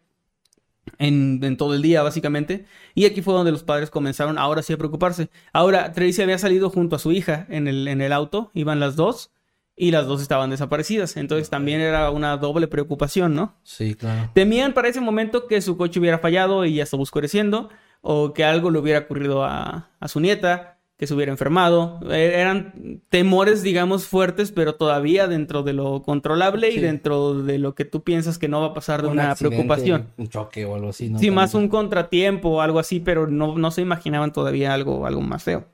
[0.99, 2.65] en, en todo el día, básicamente.
[2.93, 5.29] Y aquí fue donde los padres comenzaron ahora sí a preocuparse.
[5.53, 8.95] Ahora, Tracy había salido junto a su hija en el, en el auto, iban las
[8.95, 9.31] dos,
[9.75, 11.17] y las dos estaban desaparecidas.
[11.17, 13.55] Entonces también era una doble preocupación, ¿no?
[13.63, 14.31] Sí, claro.
[14.33, 17.69] Temían para ese momento que su coche hubiera fallado y ya estaba oscureciendo,
[18.01, 21.99] o que algo le hubiera ocurrido a, a su nieta, que se hubiera enfermado.
[22.09, 27.75] Eh, eran temores, digamos, fuertes, pero todavía dentro de lo controlable y dentro de lo
[27.75, 30.07] que tú piensas que no va a pasar de Un una accidente, preocupación.
[30.17, 31.19] Un choque o algo así, ¿no?
[31.19, 35.21] Sí, más un contratiempo o algo así, pero no, no se imaginaban todavía algo, algo
[35.21, 35.65] más feo.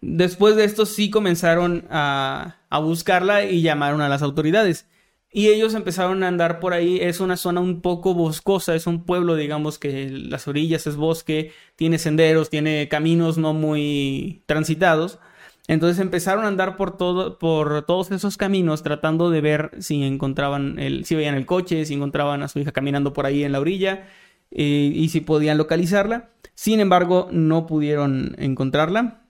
[0.00, 4.86] Después de esto sí comenzaron a, a buscarla y llamaron a las autoridades.
[5.30, 6.98] Y ellos empezaron a andar por ahí.
[7.00, 11.52] Es una zona un poco boscosa, es un pueblo, digamos que las orillas es bosque,
[11.76, 15.18] tiene senderos, tiene caminos no muy transitados.
[15.66, 20.78] Entonces empezaron a andar por todo, por todos esos caminos, tratando de ver si encontraban
[20.78, 23.60] el, si veían el coche, si encontraban a su hija caminando por ahí en la
[23.60, 24.08] orilla
[24.50, 26.30] eh, y si podían localizarla.
[26.54, 29.28] Sin embargo, no pudieron encontrarla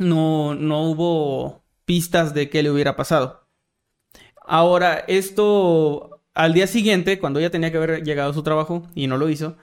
[0.00, 3.39] no, no hubo pistas de qué le hubiera pasado.
[4.52, 9.06] Ahora, esto al día siguiente, cuando ella tenía que haber llegado a su trabajo y
[9.06, 9.56] no lo hizo,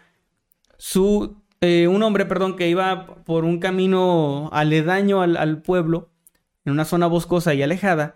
[0.77, 6.07] su, eh, un hombre, perdón, que iba por un camino aledaño al, al pueblo,
[6.63, 8.15] en una zona boscosa y alejada,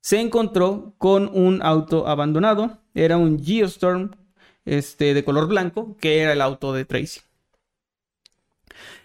[0.00, 2.78] se encontró con un auto abandonado.
[2.94, 4.12] Era un Geostorm
[4.64, 7.20] este, de color blanco, que era el auto de Tracy.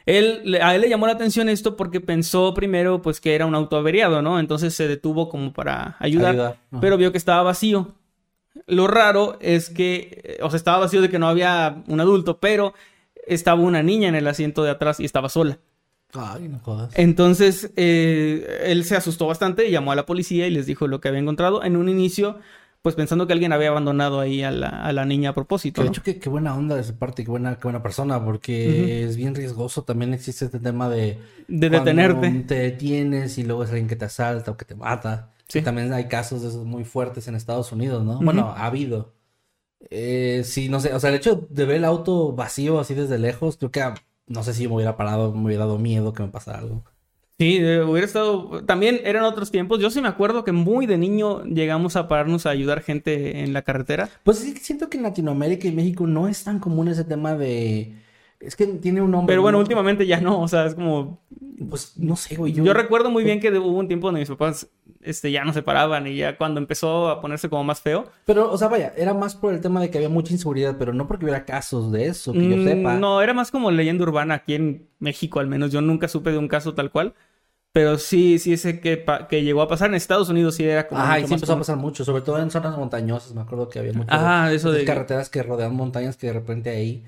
[0.06, 3.56] Él, a él le llamó la atención esto porque pensó primero pues que era un
[3.56, 4.40] auto averiado, ¿no?
[4.40, 7.96] Entonces se detuvo como para ayudar, pero vio que estaba vacío.
[8.68, 12.40] Lo raro es que, eh, o sea, estaba vacío de que no había un adulto,
[12.40, 12.74] pero
[13.26, 15.60] estaba una niña en el asiento de atrás y estaba sola.
[16.14, 16.92] Ay, no jodas.
[16.98, 21.08] Entonces, eh, él se asustó bastante, llamó a la policía y les dijo lo que
[21.08, 21.64] había encontrado.
[21.64, 22.40] En un inicio,
[22.82, 25.82] pues pensando que alguien había abandonado ahí a la, a la niña a propósito.
[25.82, 29.04] Que de hecho, qué, buena onda de su parte, qué buena, qué buena persona, porque
[29.04, 29.84] es bien riesgoso.
[29.84, 31.20] También existe este tema de...
[31.48, 32.30] Detenerte.
[32.48, 35.32] te detienes y luego es alguien que te asalta o que te mata.
[35.48, 35.62] Sí.
[35.62, 38.20] También hay casos de esos muy fuertes en Estados Unidos, ¿no?
[38.20, 39.14] Bueno, ha habido.
[39.90, 43.20] Eh, sí, no sé, o sea, el hecho de ver el auto vacío así desde
[43.20, 43.96] lejos, creo que, ah,
[44.28, 46.84] no sé si me hubiera parado, me hubiera dado miedo que me pasara algo.
[47.42, 48.64] Sí, eh, hubiera estado.
[48.66, 49.80] También eran otros tiempos.
[49.80, 53.52] Yo sí me acuerdo que muy de niño llegamos a pararnos a ayudar gente en
[53.52, 54.10] la carretera.
[54.24, 57.96] Pues sí, siento que en Latinoamérica y México no es tan común ese tema de...
[58.40, 59.34] Es que tiene un nombre.
[59.34, 59.64] Pero bueno, ¿no?
[59.64, 60.40] últimamente ya no.
[60.40, 61.20] O sea, es como.
[61.68, 62.54] Pues no sé, güey.
[62.54, 64.68] Yo, recuerdo muy bien que hubo un tiempo donde mis papás
[65.02, 68.06] este, ya no se paraban y ya cuando empezó a ponerse como más feo.
[68.26, 70.94] Pero, o sea, vaya, era más por el tema de que había mucha inseguridad, pero
[70.94, 72.98] no porque hubiera casos de eso, que yo Mm, sepa.
[72.98, 75.72] No, era más como leyenda urbana aquí en México, al menos.
[75.72, 77.16] Yo nunca supe de un caso tal cual.
[77.74, 81.00] Pero sí, sí, ese que, que llegó a pasar en Estados Unidos sí era como.
[81.02, 83.34] Ajá, y sí empezó a pasar mucho, sobre todo en zonas montañosas.
[83.34, 84.12] Me acuerdo que había mucho.
[84.14, 87.04] Ajá, eso de- carreteras que rodean montañas que de repente ahí.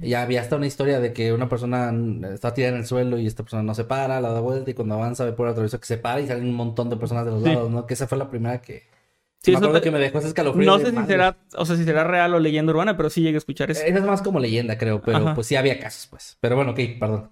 [0.00, 1.92] Ya había hasta una historia de que una persona
[2.32, 4.74] está tirada en el suelo y esta persona no se para, la da vuelta y
[4.74, 7.24] cuando avanza ve por el atravieso que se para y salen un montón de personas
[7.24, 7.48] de los Sí.
[7.48, 7.84] lados, ¿no?
[7.84, 8.84] Que esa fue la primera que.
[9.42, 10.66] Sí, me eso acuerdo te- que me dejó ese escalofrío.
[10.70, 13.34] No sé si será, o sea, si será real o leyenda urbana, pero sí llegué
[13.34, 13.82] a escuchar eso.
[13.82, 15.34] Esa es más como leyenda, creo, pero Ajá.
[15.34, 16.36] pues sí había casos, pues.
[16.40, 17.30] Pero bueno, ok, perdón.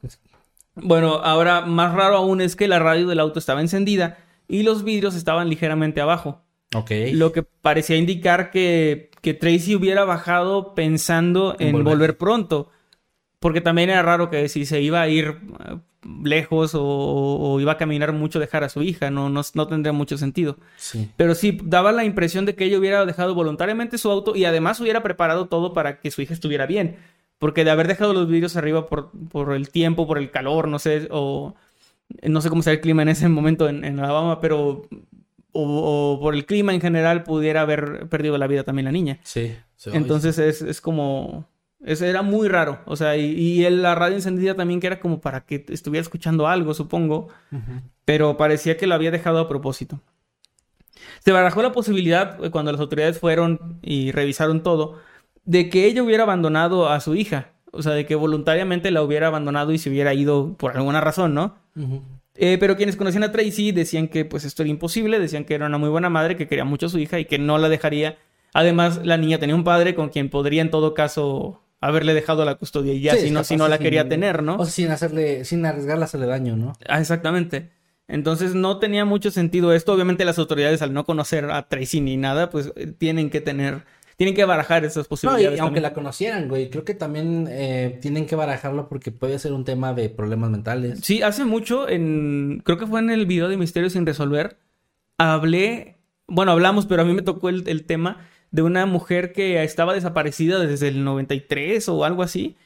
[0.76, 4.18] Bueno, ahora más raro aún es que la radio del auto estaba encendida
[4.48, 6.42] y los vidrios estaban ligeramente abajo.
[6.74, 6.90] Ok.
[7.12, 11.92] Lo que parecía indicar que, que Tracy hubiera bajado pensando En en volver.
[11.94, 12.18] volver.
[12.18, 12.70] pronto.
[13.38, 15.36] Porque también era raro que si se iba a ir
[15.68, 15.76] eh,
[16.24, 19.10] lejos o, o iba a caminar mucho dejar a su hija.
[19.10, 20.56] No, no, no tendría mucho sentido.
[20.76, 21.10] Sí.
[21.16, 24.80] Pero sí, daba la impresión de que ella hubiera dejado voluntariamente su auto y además
[24.80, 26.96] hubiera preparado todo para que su hija estuviera bien.
[27.45, 30.78] Porque de haber dejado los vidrios arriba por, por el tiempo, por el calor, no
[30.78, 31.55] sé, o
[32.22, 34.88] no sé cómo está el clima en ese momento en, en Alabama, pero
[35.53, 39.18] o, o por el clima en general pudiera haber perdido la vida también la niña.
[39.24, 39.55] Sí.
[39.76, 41.47] sí, Entonces es, es como...
[41.84, 42.78] Eso era muy raro.
[42.86, 46.01] O sea, y, y el- la radio encendida también que era como para que estuviera
[46.01, 47.28] escuchando algo, supongo
[48.07, 50.01] pero parecía que lo había dejado a propósito.
[51.24, 54.99] Se barajó la posibilidad, eh, cuando las autoridades fueron y revisaron todo,
[55.45, 57.51] de que ella hubiera abandonado a su hija.
[57.72, 61.34] O sea, de que voluntariamente la hubiera abandonado y se hubiera ido por alguna razón,
[61.34, 61.57] ¿no?
[62.36, 65.66] Eh, pero quienes conocían a Tracy decían que pues esto era imposible, decían que era
[65.66, 68.16] una muy buena madre, que quería mucho a su hija y que no la dejaría.
[68.53, 72.55] Además, la niña tenía un padre con quien podría en todo caso haberle dejado la
[72.55, 74.57] custodia y ya Sí, si, no, si no la sin- quería tener, ¿no?
[74.57, 76.72] O sin hacerle, sin arriesgarle a hacerle daño, ¿no?
[76.88, 77.70] Ah, exactamente.
[78.07, 79.92] Entonces no tenía mucho sentido esto.
[79.92, 83.82] Obviamente las autoridades al no conocer a Tracy ni nada, pues eh, tienen que tener,
[84.16, 85.60] tienen que barajar esas No, y posibilidades.
[85.60, 85.82] aunque también.
[85.82, 89.92] la conocieran, güey, creo que también eh, tienen que barajarlo porque puede ser un tema
[89.94, 91.00] de problemas mentales.
[91.02, 94.58] Sí, hace mucho, en, creo que fue en el video de Misterio sin resolver,
[95.18, 95.96] hablé,
[96.26, 99.94] bueno, hablamos, pero a mí me tocó el, el tema de una mujer que estaba
[99.94, 102.56] desaparecida desde el 93 o algo así,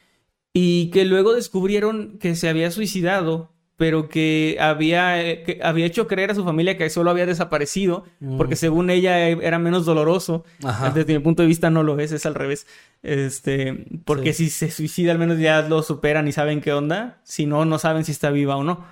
[0.53, 6.09] y que luego descubrieron que se había suicidado, pero que había, eh, que había hecho
[6.09, 8.05] creer a su familia que solo había desaparecido,
[8.37, 10.45] porque según ella eh, era menos doloroso.
[10.65, 10.91] Ajá.
[10.91, 12.67] Desde mi punto de vista no lo es, es al revés.
[13.05, 17.47] Este, porque si se suicida al menos ya lo superan y saben qué onda, si
[17.47, 18.85] no, no saben si está viva o no.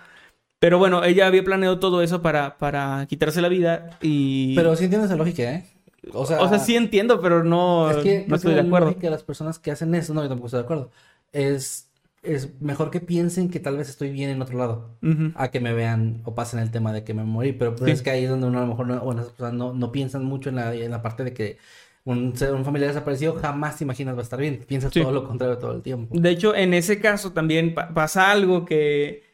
[0.60, 4.54] Pero bueno, ella había planeado todo eso para, para quitarse la vida y...
[4.54, 5.64] Pero sí entiendes la lógica, ¿eh?
[6.12, 8.86] O sea, o sea, sí entiendo, pero no, es que, no que estoy de acuerdo.
[8.86, 10.90] lógica de las personas que hacen eso, no, yo tampoco estoy de acuerdo.
[11.32, 11.85] Es,
[12.34, 14.98] es mejor que piensen que tal vez estoy bien en otro lado.
[15.34, 17.52] A que me vean o pasen el tema de que me morí.
[17.52, 17.90] Pero pues Sí.
[17.92, 20.48] es que ahí es donde uno a lo mejor no, bueno, no, no piensan mucho
[20.50, 21.58] en la, en la parte de que
[22.04, 24.64] un, un familiar desaparecido jamás te imaginas va a estar bien.
[24.66, 25.00] Piensas Sí.
[25.02, 26.14] todo lo contrario todo el tiempo.
[26.16, 29.24] De hecho, en ese caso también pa- pasa algo que,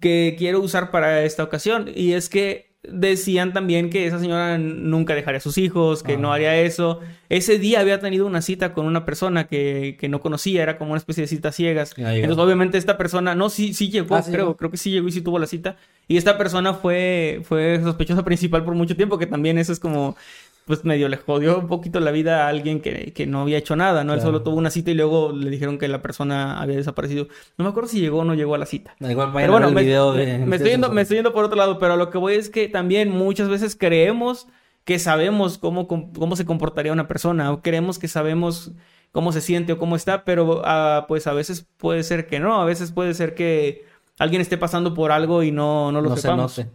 [0.00, 1.86] que quiero usar para esta ocasión.
[1.94, 6.32] Y es que decían también que esa señora nunca dejaría a sus hijos, que no
[6.32, 6.34] Ah.
[6.34, 7.00] haría eso.
[7.28, 10.90] Ese día había tenido una cita con una persona que, que no conocía, era como
[10.90, 11.94] una especie de citas ciegas.
[11.96, 12.08] Llegó.
[12.10, 14.56] Entonces, obviamente, esta persona, no, sí, sí llegó, Ah, sí creo, llegó.
[14.56, 15.76] creo que sí llegó y sí tuvo la cita.
[16.08, 20.16] Y esta persona fue, fue sospechosa principal por mucho tiempo, que también eso es como,
[20.66, 23.74] pues medio le jodió un poquito la vida a alguien que, que no había hecho
[23.76, 24.12] nada, ¿no?
[24.12, 24.32] Él Claro.
[24.34, 27.26] solo tuvo una cita y luego le dijeron que la persona había desaparecido.
[27.58, 28.94] No me acuerdo si llegó o no llegó a la cita.
[29.00, 30.38] Igual Pero bueno, me, el video de...
[30.38, 32.48] me- me estoy yendo, me estoy yendo por otro lado, pero lo que voy es
[32.48, 34.46] que también muchas veces creemos
[34.84, 38.72] que sabemos cómo, cómo se comportaría una persona, o creemos que sabemos
[39.12, 42.60] cómo se siente o cómo está, pero ah, pues a veces puede ser que no,
[42.60, 43.84] a veces puede ser que
[44.18, 46.66] alguien esté pasando por algo y no, no lo No se note.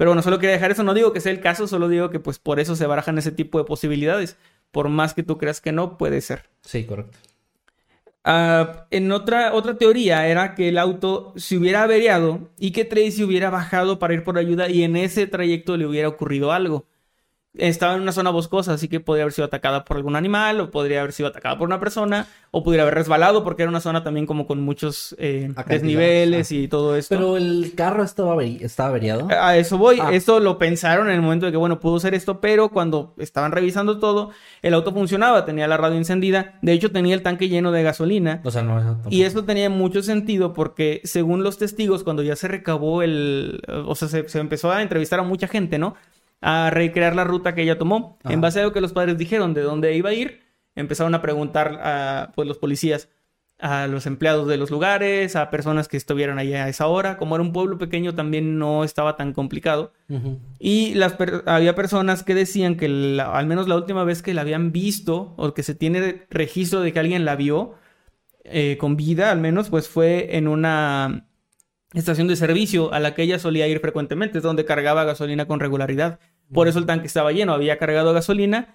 [0.00, 2.20] Pero bueno, solo quería dejar eso, no digo que sea el caso, solo digo que
[2.20, 4.38] pues por eso se barajan ese tipo de posibilidades.
[4.70, 6.48] Por más que tú creas que no, puede ser.
[6.62, 7.18] Sí, correcto.
[8.24, 13.24] Ah, en otra, otra teoría era que el auto se hubiera averiado y que Tracy
[13.24, 16.86] hubiera bajado para ir por ayuda y en ese trayecto le hubiera ocurrido algo.
[17.54, 20.70] Estaba en una zona boscosa, así que podría haber sido atacada por algún animal, o
[20.70, 24.04] podría haber sido atacada por una persona, o pudiera haber resbalado, porque era una zona
[24.04, 26.54] también como con muchos eh, desniveles ah.
[26.54, 27.16] y todo esto.
[27.16, 29.26] Pero el carro estaba, averi- estaba averiado.
[29.30, 29.98] A eso voy.
[30.00, 30.10] Ah.
[30.12, 33.50] Esto lo pensaron en el momento de que, bueno, pudo ser esto, pero cuando estaban
[33.50, 34.30] revisando todo,
[34.62, 38.42] el auto funcionaba, tenía la radio encendida, de hecho tenía el tanque lleno de gasolina.
[38.44, 38.96] O sea, no, eso.
[39.10, 43.60] Y eso tenía mucho sentido porque, según los testigos, cuando ya se recabó el.
[43.86, 45.96] O sea, se, se empezó a entrevistar a mucha gente, ¿no?
[46.40, 48.18] A recrear la ruta que ella tomó.
[48.24, 48.32] Ajá.
[48.32, 50.40] En base a lo que los padres dijeron de dónde iba a ir,
[50.74, 53.08] empezaron a preguntar a pues, los policías,
[53.58, 57.18] a los empleados de los lugares, a personas que estuvieran allá a esa hora.
[57.18, 59.92] Como era un pueblo pequeño, también no estaba tan complicado.
[60.58, 64.32] Y las per- había personas que decían que la- al menos la última vez que
[64.32, 67.74] la habían visto o que se tiene registro de que alguien la vio
[68.44, 71.26] eh, con vida, al menos, pues fue en una
[71.92, 75.60] estación de servicio a la que ella solía ir frecuentemente, es donde cargaba gasolina con
[75.60, 76.18] regularidad.
[76.52, 78.74] Por eso el tanque estaba lleno, había cargado gasolina.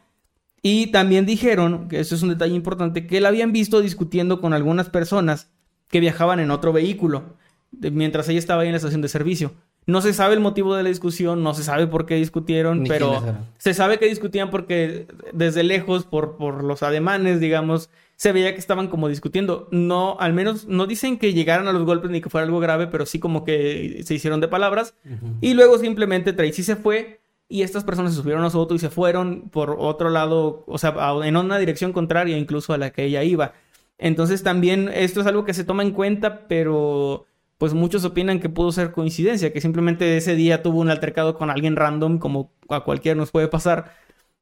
[0.62, 4.54] Y también dijeron, que eso es un detalle importante, que la habían visto discutiendo con
[4.54, 5.52] algunas personas
[5.90, 7.36] que viajaban en otro vehículo
[7.72, 9.54] de- mientras ella estaba ahí en la estación de servicio.
[9.86, 12.90] No se sabe el motivo de la discusión, no se sabe por qué discutieron, Ni
[12.90, 13.12] pero
[13.60, 18.60] se sabe que discutían porque desde lejos, por, por los ademanes, digamos, se veía que
[18.60, 19.68] estaban como discutiendo.
[19.70, 22.88] No, al menos no dicen que llegaran a los golpes ni que fuera algo grave,
[22.88, 24.96] pero sí como que se hicieron de palabras.
[25.42, 28.80] Y luego simplemente Tracy se fue y estas personas se subieron a su auto y
[28.80, 33.04] se fueron por otro lado, o sea, en una dirección contraria incluso a la que
[33.06, 33.54] ella iba.
[33.98, 37.26] Entonces también esto es algo que se toma en cuenta, pero
[37.58, 41.50] pues muchos opinan que pudo ser coincidencia, que simplemente ese día tuvo un altercado con
[41.50, 43.94] alguien random, como a cualquiera nos puede pasar,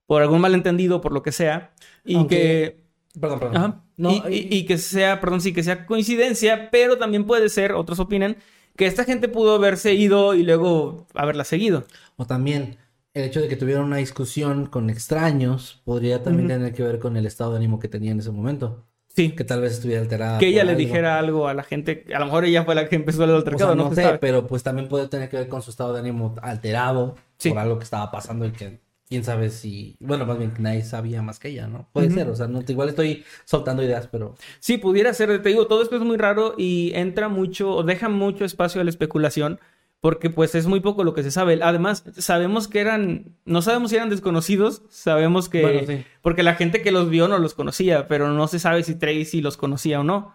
[0.08, 1.72] por algún malentendido, por lo que sea,
[2.04, 2.84] y Aunque- que...
[3.20, 3.58] Perdón, perdón.
[3.58, 3.84] Ajá.
[3.96, 7.74] No, y, y- y que sea, perdón, sí, que sea coincidencia, pero también puede ser,
[7.74, 8.38] otros opinan,
[8.76, 11.86] que esta gente pudo haberse ido y luego haberla seguido.
[12.16, 12.78] O también
[13.14, 17.16] el hecho de que tuvieran una discusión con extraños podría también tener que ver con
[17.18, 18.86] el estado de ánimo que tenía en ese momento.
[19.16, 20.40] Sí, Que tal vez estuviera alterada.
[20.40, 20.80] que ella le algo.
[20.80, 23.36] dijera algo a la gente, a lo mejor ella fue la que empezó el O
[23.36, 24.18] altercado, sea, no, no sé, sabe.
[24.18, 27.50] pero pues también puede tener que ver con su estado de ánimo alterado Sí.
[27.50, 31.22] por algo que estaba pasando y que quién sabe si, bueno, más bien nadie sabía
[31.22, 31.88] más que ella, ¿no?
[31.94, 35.68] Puede ser, o sea, no, igual estoy soltando ideas, pero Sí, pudiera ser, te digo,
[35.68, 39.60] todo esto es muy raro y entra mucho, o deja mucho espacio a la especulación,
[40.04, 41.60] porque pues es muy poco lo que se sabe.
[41.64, 46.04] Además, sabemos que eran, no sabemos si eran desconocidos, sabemos que, Bueno, sí.
[46.22, 49.40] porque la gente que los vio no los conocía, pero no se sabe si Tracy
[49.42, 50.34] los conocía o no,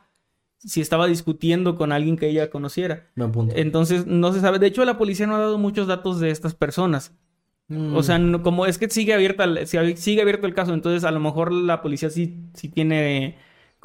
[0.56, 3.08] si estaba discutiendo con alguien que ella conociera.
[3.14, 3.54] me apunto.
[3.58, 4.58] Entonces, no se sabe.
[4.58, 7.14] De hecho, la policía no ha dado muchos datos de estas personas.
[7.68, 11.10] Mm, O sea, no- como es que sigue abierta, sigue abierto el caso, entonces a
[11.10, 13.36] lo mejor la policía sí, sí tiene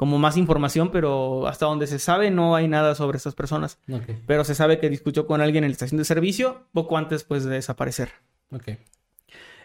[0.04, 3.78] como más información, pero hasta donde se sabe no hay nada sobre estas personas.
[4.26, 7.42] Pero se sabe que discutió con alguien en la estación de servicio poco antes pues
[7.44, 8.10] de desaparecer.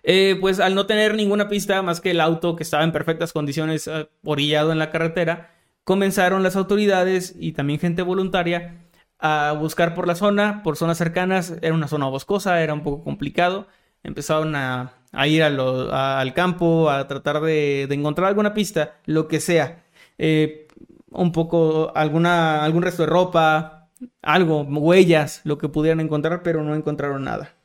[0.02, 3.34] Eh, pues al no tener ninguna pista más que el auto que estaba en perfectas
[3.34, 5.52] condiciones eh, orillado en la carretera,
[5.84, 8.76] comenzaron las autoridades y también gente voluntaria
[9.20, 11.54] a buscar por la zona, por zonas cercanas.
[11.62, 13.68] Era una zona boscosa, era un poco complicado.
[14.04, 18.54] Empezaron a, a ir a lo- a- al campo, a tratar de, de encontrar alguna
[18.54, 19.84] pista, lo que sea.
[20.20, 20.68] Eh,
[21.10, 23.90] un poco, alguna, algún resto de ropa,
[24.22, 27.56] algo, huellas, lo que pudieran encontrar, pero no encontraron nada.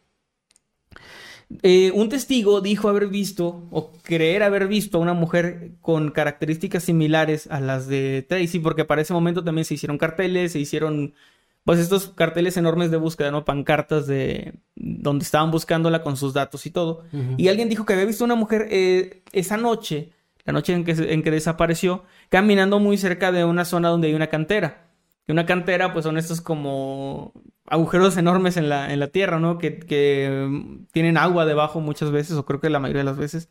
[1.62, 6.84] Eh, un testigo dijo haber visto o creer haber visto a una mujer con características
[6.84, 11.14] similares a las de Tracy, porque para ese momento también se hicieron carteles, se hicieron
[11.64, 13.44] pues estos carteles enormes de búsqueda, ¿no?
[13.44, 17.04] Pancartas de donde estaban buscándola con sus datos y todo.
[17.38, 20.10] Y alguien dijo que había visto una mujer eh, esa noche,
[20.44, 24.14] la noche en que, en que desapareció, caminando muy cerca de una zona donde hay
[24.14, 24.88] una cantera.
[25.26, 27.32] Que una cantera, pues son estos como
[27.66, 29.56] agujeros enormes en la, en la tierra, ¿no?
[29.56, 33.16] Que, que mm, tienen agua debajo muchas veces, o creo que la mayoría de las
[33.16, 33.48] veces.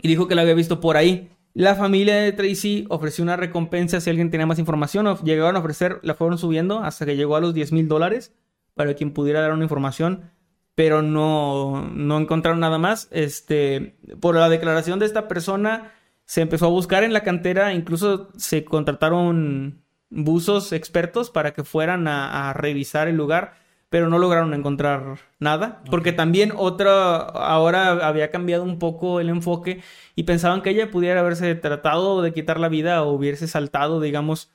[0.00, 1.30] Y dijo que la había visto por ahí.
[1.54, 5.08] La familia de Tracy ofreció una recompensa si alguien tenía más información.
[5.08, 8.32] o Llegaron a ofrecer, la fueron subiendo hasta que llegó a los 10 mil dólares
[8.74, 10.30] para quien pudiera dar una información.
[10.78, 13.08] Pero no, no encontraron nada más.
[13.10, 15.90] Este, por la declaración de esta persona,
[16.24, 17.74] se empezó a buscar en la cantera.
[17.74, 23.54] Incluso se contrataron buzos expertos para que fueran a, a revisar el lugar.
[23.88, 25.82] Pero no lograron encontrar nada.
[25.90, 29.82] Porque también otra, ahora había cambiado un poco el enfoque
[30.14, 34.52] y pensaban que ella pudiera haberse tratado de quitar la vida o hubiese saltado, digamos,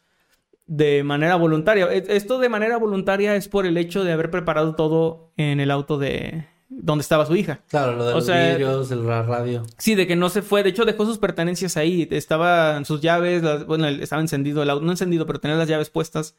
[0.66, 1.88] de manera voluntaria.
[1.94, 5.72] E- Esto de manera voluntaria es por el hecho de haber preparado todo en el
[5.72, 7.62] auto de donde estaba su hija.
[7.70, 8.90] Claro, lo de O los sea- vidrios,
[9.28, 9.64] radio.
[9.78, 10.64] Sí, de que no se fue.
[10.64, 12.08] De hecho, dejó sus pertenencias ahí.
[12.10, 15.90] Estaban sus llaves, las- bueno, estaba encendido el auto, no encendido, pero tenía las llaves
[15.92, 16.36] puestas.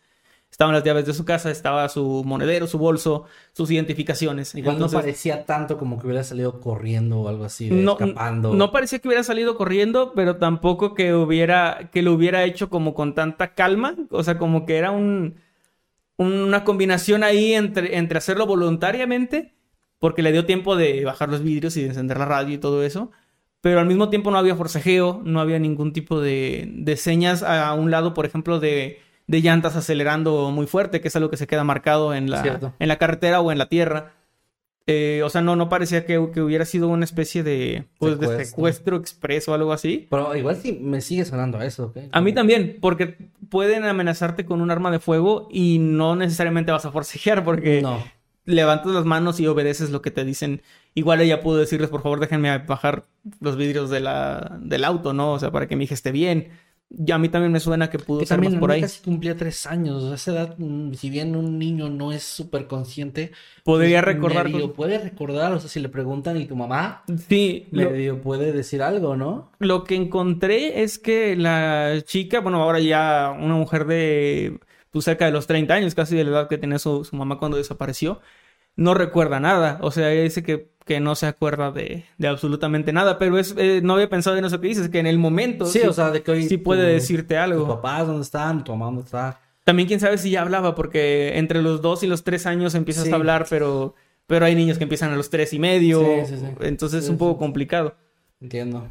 [0.55, 3.25] Estaban las llaves de su casa, estaba su monedero, su bolso,
[3.55, 4.55] sus identificaciones.
[4.55, 7.99] Igual Entonces- no parecía tanto como que hubiera salido corriendo o algo así, de no,
[7.99, 8.55] escapando.
[8.55, 12.95] no parecía que hubiera salido corriendo, pero tampoco que hubiera, que lo hubiera hecho como
[12.95, 13.97] con tanta calma.
[14.13, 15.41] O sea, como que era un,
[16.19, 19.55] una combinación ahí entre, entre hacerlo voluntariamente,
[19.99, 22.85] porque le dio tiempo de bajar los vidrios y de encender la radio y todo
[22.85, 23.11] eso.
[23.61, 27.75] Pero al mismo tiempo no había forcejeo, no había ningún tipo de, de señas a
[27.75, 31.47] un lado, por ejemplo, de, de llantas acelerando muy fuerte, que es algo que se
[31.47, 32.75] queda marcado en la, Cierto.
[32.79, 34.13] en la carretera o en la tierra.
[34.87, 38.27] Eh, o sea, no, no parecía que, que hubiera sido una especie de, pues, de
[38.27, 38.45] Secuestro.
[38.47, 40.07] secuestro expreso o algo así.
[40.11, 41.97] Pero igual sí me sigue sonando a eso, ¿ok?
[42.13, 43.17] A mí también, porque
[43.49, 48.05] pueden amenazarte con un arma de fuego y no necesariamente vas a forcejear porque No.
[48.45, 50.61] levantas las manos y obedeces lo que te dicen.
[50.93, 53.05] Igual ella pudo decirles, por favor, déjenme bajar
[53.41, 55.33] los vidrios de la, del auto, ¿no?
[55.33, 56.51] O sea, para que mi hija esté bien.
[56.97, 58.87] Y a mí también me suena que pudo Que ser también más por ahí.
[58.89, 60.05] sí cumplía tres años.
[60.05, 63.33] A esa edad, mm, si bien un niño no es súper consciente,
[63.65, 64.45] Podría pues, recordar.
[64.47, 64.77] medio cosas.
[64.77, 65.53] puede recordar.
[65.53, 69.51] O sea, si le preguntan y tu mamá, Sí, lo, medio puede decir algo, ¿no?
[69.59, 74.59] lo que encontré es que la chica, bueno, ahora ya una mujer de
[74.91, 77.39] pues, cerca de los 30 años, casi de la edad que tenía su, su mamá
[77.39, 78.21] cuando desapareció.
[78.77, 83.19] No recuerda nada, o sea, dice que, que no se acuerda de, de absolutamente nada,
[83.19, 85.81] pero es, eh, no había pensado en eso que dices, que en el momento Sí,
[85.81, 87.67] o sea, de que hoy sí puede tu- decirte ¿Tus algo.
[87.69, 88.65] papás dónde están?
[88.65, 89.41] ¿Tu mamá dónde está?
[89.65, 93.05] También quién sabe si ya hablaba, porque entre los dos y los tres años empiezas
[93.05, 93.13] Sí.
[93.13, 93.95] a hablar, pero,
[94.27, 96.47] pero hay niños que empiezan a los tres y medio, Sí, sí, sí.
[96.61, 97.95] entonces es un poco complicado.
[98.43, 98.87] Entiendo.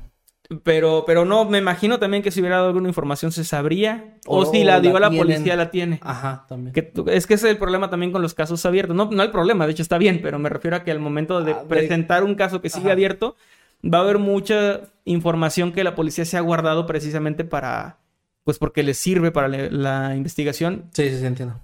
[0.64, 4.18] Pero, pero no, me imagino también que si hubiera dado alguna información se sabría.
[4.26, 6.00] O, O si la dio la policía, la tiene.
[6.04, 6.74] Ajá, también.
[6.74, 8.96] Que es que ese es el problema también con los casos abiertos.
[8.96, 11.42] No, no el problema, de hecho está bien, pero me refiero a que al momento
[11.44, 12.94] de Ah, de- presentar un caso que sigue Ajá.
[12.94, 13.36] abierto,
[13.84, 17.98] va a haber mucha información que la policía se ha guardado precisamente para,
[18.44, 20.86] pues porque les sirve para la, la investigación.
[20.94, 21.60] Sí, sí, sí, entiendo.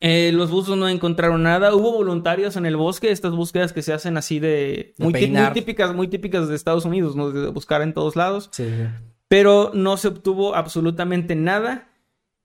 [0.00, 1.74] Eh, los buzos no encontraron nada.
[1.74, 4.94] Hubo voluntarios en el bosque, estas búsquedas que se hacen así de...
[4.96, 7.30] De Muy, muy típicas, muy típicas de Estados Unidos, ¿no?
[7.30, 8.68] De buscar en todos lados Sí,
[9.26, 11.88] pero no se obtuvo absolutamente nada.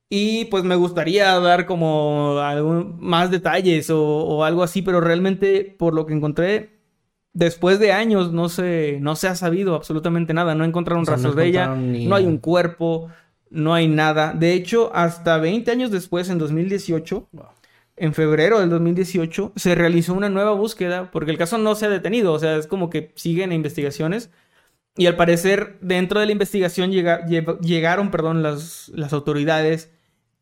[0.09, 5.75] Y pues me gustaría dar como algún, más detalles o, o algo así, pero realmente
[5.77, 6.79] por lo que encontré,
[7.33, 10.53] después de años no se, no se ha sabido absolutamente nada.
[10.55, 13.09] No encontraron O sea, no rastros de ella, encontraron ni- no hay un cuerpo,
[13.53, 14.33] no hay nada.
[14.33, 17.45] De hecho, hasta 20 años después, en 2018, Wow.
[17.95, 21.89] en febrero del 2018 se realizó una nueva búsqueda porque el caso no se ha
[21.89, 24.29] detenido, o sea, es como que siguen investigaciones
[24.97, 29.91] y al parecer dentro de la investigación llega- lle- llegaron, perdón, las, las autoridades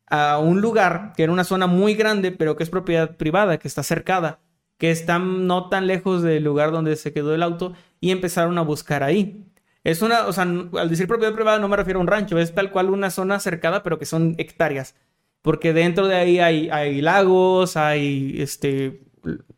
[0.07, 3.67] a un lugar que era una zona muy grande, pero que es propiedad privada, que
[3.67, 4.39] está cercada,
[4.77, 8.61] que está no tan lejos del lugar donde se quedó el auto y empezaron a
[8.61, 9.45] buscar ahí.
[9.83, 12.53] Es una, o sea, al decir propiedad privada no me refiero a un rancho, es
[12.53, 14.95] tal cual una zona cercada, pero que son hectáreas.
[15.41, 19.01] Porque dentro de ahí hay, hay lagos, hay este,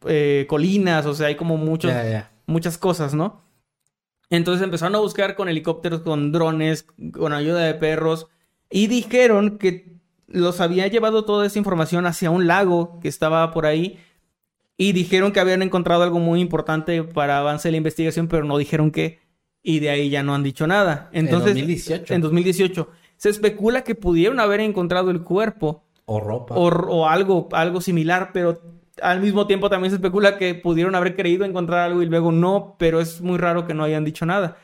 [0.08, 1.92] eh, colinas, o sea, hay como muchos,
[2.46, 3.44] muchas cosas, ¿no?
[4.30, 8.28] Entonces empezaron a buscar con helicópteros, con drones, con ayuda de perros,
[8.70, 9.98] y dijeron que
[10.28, 14.00] los había llevado toda esa información hacia un lago que estaba por ahí,
[14.78, 18.58] y dijeron que habían encontrado algo muy importante para avance de la investigación, pero no
[18.58, 19.20] dijeron qué,
[19.64, 21.10] y de ahí ya no han dicho nada.
[21.14, 22.14] Entonces, en 2018.
[22.14, 22.90] en 2018.
[23.18, 26.56] Se especula que pudieron haber encontrado el cuerpo O ropa.
[26.56, 28.62] o, o algo, algo similar, pero
[29.02, 32.76] al mismo tiempo también se especula que pudieron haber creído encontrar algo y luego no,
[32.78, 34.58] pero es muy raro que no hayan dicho nada.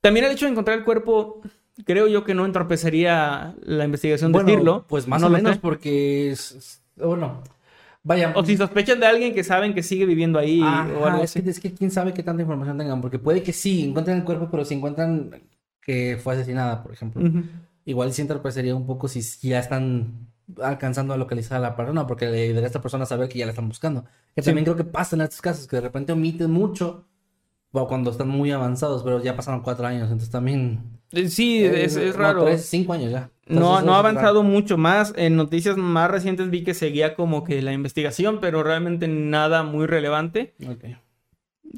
[0.00, 1.40] También el hecho de encontrar el cuerpo,
[1.84, 4.84] creo yo que no entorpecería la investigación bueno, decirlo.
[4.88, 5.60] pues más No o menos sé.
[5.60, 7.42] porque es- bueno,
[8.04, 8.32] vaya.
[8.36, 11.30] O si sospechan de alguien que saben que sigue viviendo ahí Ajá, o algo es,
[11.32, 11.42] así.
[11.42, 14.24] que, es que quién sabe qué tanta información tengan, porque puede que sí encuentren el
[14.24, 15.42] cuerpo, pero si encuentran
[15.82, 17.42] que fue asesinada, por ejemplo, Ujú.
[17.84, 20.28] igual sí entorpecería un poco si ya están
[20.62, 23.38] alcanzando a localizar a la persona, porque le ayudaría a esta persona a saber que
[23.38, 24.04] ya la están buscando.
[24.34, 24.46] Que Sí.
[24.46, 27.06] también creo que pasa en estos casos, que de repente omiten mucho
[27.72, 31.00] o cuando están muy avanzados, pero ya pasaron cuatro años, entonces también...
[31.12, 32.44] Eh, Sí, es, es no, raro.
[32.44, 33.30] tres, cinco años ya.
[33.46, 34.08] No, Entonces, no ha raro.
[34.08, 35.12] avanzado mucho más.
[35.16, 39.86] En noticias más recientes vi que seguía como que la investigación, pero realmente nada muy
[39.86, 40.54] relevante.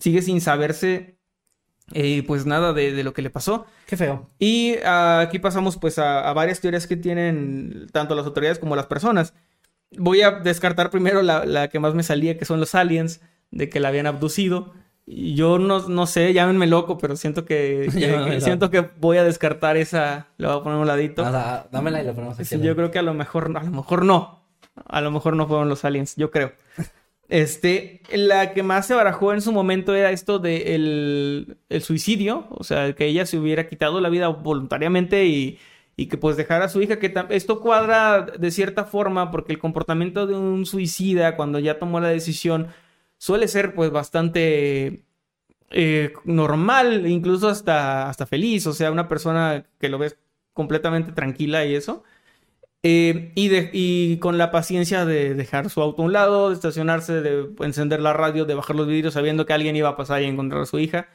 [0.01, 1.19] Sigue sin saberse
[1.93, 3.67] eh, pues nada de, de lo que le pasó.
[3.87, 4.31] Qué feo.
[4.39, 8.77] Y ah, aquí pasamos pues a, a varias teorías que tienen tanto las autoridades como
[8.77, 9.35] las personas.
[9.97, 13.69] Voy a descartar primero la, la que más me salía, que son los aliens, de
[13.69, 14.73] que la habían abducido.
[15.07, 17.89] Yo no, no sé, llámenme loco, pero siento que,
[18.41, 21.23] siento que voy a descartar esa, la voy a poner un ladito.
[21.23, 22.45] O sea, dámela y la ponemos aquí.
[22.45, 24.45] Sí, yo creo que a lo mejor, a lo mejor no.
[24.85, 26.53] A lo mejor no fueron los aliens, yo creo.
[27.29, 32.47] Este, la que más se barajó en su momento era esto de el, el suicidio,
[32.51, 35.59] o sea, que ella se hubiera quitado la vida voluntariamente y,
[35.97, 39.59] y que pues dejara a su hija, que esto cuadra de cierta forma porque el
[39.59, 42.69] comportamiento de un suicida cuando ya tomó la decisión
[43.19, 45.05] suele ser pues bastante
[45.71, 50.19] eh, normal, incluso hasta, hasta feliz, o sea, una persona que lo ves
[50.55, 52.05] completamente tranquila y eso.
[52.83, 56.55] Eh, y, de- y con la paciencia de dejar su auto a un lado, de
[56.55, 60.23] estacionarse, de encender la radio, de bajar los vidrios sabiendo que alguien iba a pasar
[60.23, 61.09] y encontrar a su hija.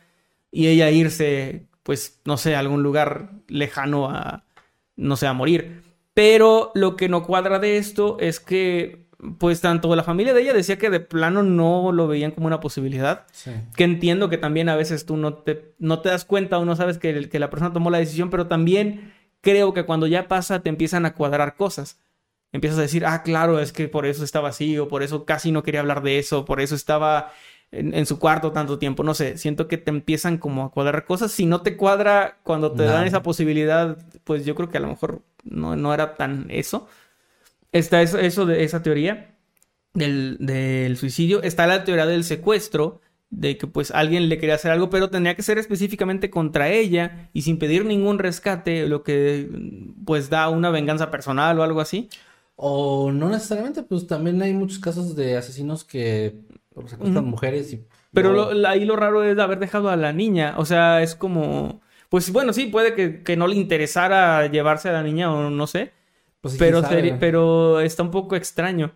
[0.52, 4.46] Y ella irse, pues, no sé, a algún lugar lejano a,
[4.98, 5.84] no sé, a morir.
[6.14, 10.54] Pero lo que no cuadra de esto es que, pues, tanto la familia de ella
[10.54, 13.26] decía que de plano no lo veían como una posibilidad.
[13.32, 13.52] Sí.
[13.76, 16.76] Que entiendo que también a veces tú no te, no te das cuenta o no
[16.76, 20.62] sabes que, que la persona tomó la decisión, pero también creo que cuando ya pasa
[20.62, 22.00] te empiezan a cuadrar cosas.
[22.52, 25.52] Empiezas a decir, ah, claro, es que por eso estaba así, o por eso casi
[25.52, 27.32] no quería hablar de eso, por eso estaba
[27.72, 29.04] en, en su cuarto tanto tiempo.
[29.04, 31.32] No sé, siento que te empiezan como a cuadrar cosas.
[31.32, 34.88] Si no te cuadra cuando te dan esa posibilidad, pues yo creo que a lo
[34.88, 36.90] mejor no, no era tan eso.
[37.72, 39.36] Está eso, eso de esa teoría
[39.94, 41.42] del, del suicidio.
[41.44, 45.36] Está la teoría del secuestro, de que pues alguien le quería hacer algo, pero tenía
[45.36, 49.48] que ser específicamente contra ella y sin pedir ningún rescate, lo que
[50.06, 52.10] pues da una venganza personal o algo así.
[52.56, 56.36] O no necesariamente, pues también hay muchos casos de asesinos que
[56.74, 57.86] pues, secuestran mujeres y...
[58.14, 60.56] Pero lo- ahí lo raro es haber dejado a la niña.
[60.58, 61.80] O sea, es como.
[62.10, 65.66] Pues bueno, sí, puede que, que no le interesara llevarse a la niña o no
[65.66, 65.94] sé.
[66.42, 67.16] Pues, Pero, sabe.
[67.20, 68.92] pero está un poco extraño.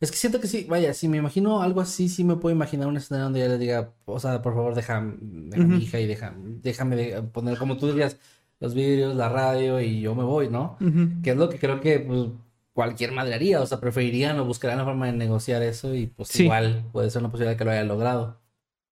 [0.00, 2.86] Es que siento que sí, vaya, si me imagino algo así, sí me puedo imaginar
[2.88, 6.34] un escenario donde ella le diga, o sea, por favor, deja, mi hija y deja,
[6.36, 8.16] déjame de- poner, como tú dirías,
[8.60, 10.76] los vídeos, la radio y yo me voy, ¿no?
[11.22, 12.28] Que es lo que creo que pues,
[12.72, 16.28] cualquier madre haría, o sea, preferirían o buscarían la forma de negociar eso y pues
[16.28, 16.44] Sí.
[16.44, 18.40] igual puede ser una posibilidad que lo haya logrado.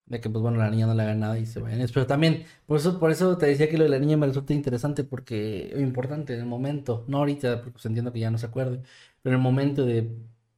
[0.07, 1.85] De que pues bueno, la niña no le haga nada y se vayan.
[1.93, 4.53] Pero también, por eso, por eso te decía que lo de la niña me resulta
[4.53, 8.45] interesante porque, importante en el momento, no ahorita, porque pues entiendo que ya no se
[8.45, 8.81] acuerde,
[9.21, 10.09] pero en el momento de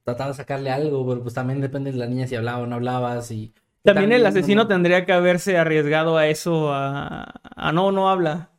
[0.04, 2.76] tratar de sacarle algo, pero pues también depende de la niña si hablaba o no
[2.76, 3.52] hablaba, si...
[3.82, 7.24] También el no- asesino no- tendría que haberse arriesgado a eso, a,
[7.56, 8.50] a no, no habla.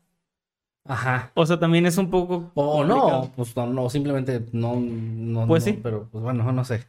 [0.84, 1.32] Ajá.
[1.36, 2.52] O sea, también es un poco.
[2.56, 3.22] O complicado.
[3.24, 5.80] no, pues no, no, simplemente no, no, Pues no, sí.
[5.82, 6.84] pero pues bueno, no sé.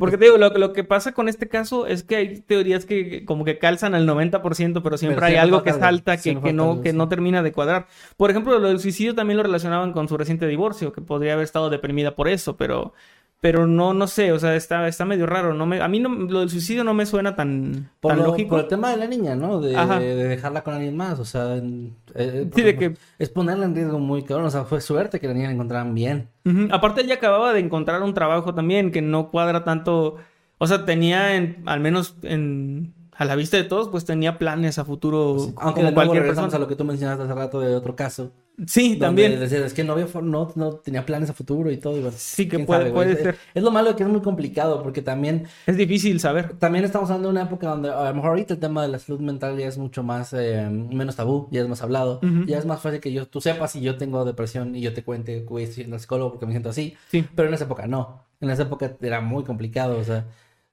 [0.00, 3.24] Porque te digo, lo, lo que pasa con este caso es que hay teorías que
[3.24, 6.80] como que calzan al 90%, pero siempre Pero hay algo que salta que, que no,
[6.80, 7.86] que no termina de cuadrar.
[8.16, 11.44] Por ejemplo, lo del suicidio también lo relacionaban con su reciente divorcio, que podría haber
[11.44, 12.92] estado deprimida por eso, pero,
[13.40, 15.54] pero no, no sé, o sea, está, está medio raro.
[15.54, 18.26] No me, a mí no, lo del suicidio no me suena tan, Por, tan lo-
[18.26, 18.50] lógico.
[18.50, 19.60] por el tema de la niña, ¿no?
[19.60, 19.70] De,
[20.16, 23.98] dejarla con alguien más, o sea, en- eh, Sí, de que es ponerla en riesgo
[24.00, 26.28] muy cabrón, o sea, fue suerte que la niña la encontraran bien.
[26.70, 30.16] Aparte, ella acababa de encontrar un trabajo también que no cuadra tanto.
[30.58, 34.78] O sea, tenía, en- al menos en, a la vista de todos, pues tenía planes
[34.78, 36.48] a futuro Aunque como de cualquier persona.
[36.54, 38.30] a lo que tú mencionaste hace rato de otro caso.
[38.66, 39.38] Sí, donde también.
[39.40, 41.96] decías, es que no, había no, no tenía planes a futuro y todo.
[41.96, 43.36] y Sí, que puede- sabe, puede ser.
[43.54, 46.54] Es lo malo de que es muy complicado porque también Es difícil saber.
[46.58, 48.98] También estamos hablando de una época donde a lo mejor ahorita el tema de la
[48.98, 52.46] salud mental ya es mucho más, eh, menos tabú, ya es más hablado, Ujú.
[52.46, 55.04] ya es más fácil que yo, tú sepas si yo tengo depresión y yo te
[55.04, 57.24] cuente, güey, estoy al psicólogo porque me siento así, Sí.
[57.36, 60.26] pero en esa época no, en esa época era muy complicado, o sea,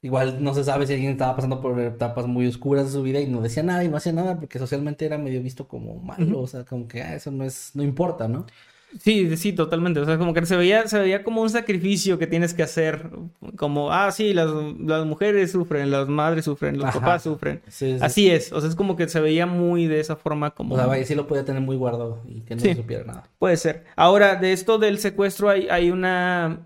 [0.06, 3.20] igual no se sabe si alguien estaba pasando por etapas muy oscuras de su vida
[3.20, 6.42] y no decía nada y no hacía nada porque socialmente era medio visto como malo,
[6.42, 8.46] o sea, como que ah, eso no es, no importa, ¿no?
[9.02, 10.00] Sí, sí, totalmente.
[10.00, 13.10] O sea, como que se veía, se veía como un sacrificio que tienes que hacer.
[13.58, 14.50] Como, ah, sí, las,
[14.80, 17.00] las mujeres sufren, las madres sufren, los Ajá.
[17.02, 17.62] papás sufren.
[17.68, 18.00] Sí, sí.
[18.00, 18.54] Así es.
[18.54, 20.76] O sea, es como que se veía muy de esa forma como...
[20.76, 23.30] O sea, vaya, sí lo podía tener muy guardado y que no se supiera nada.
[23.38, 23.84] Puede ser.
[23.98, 26.60] Ahora, de esto del secuestro hay, hay una,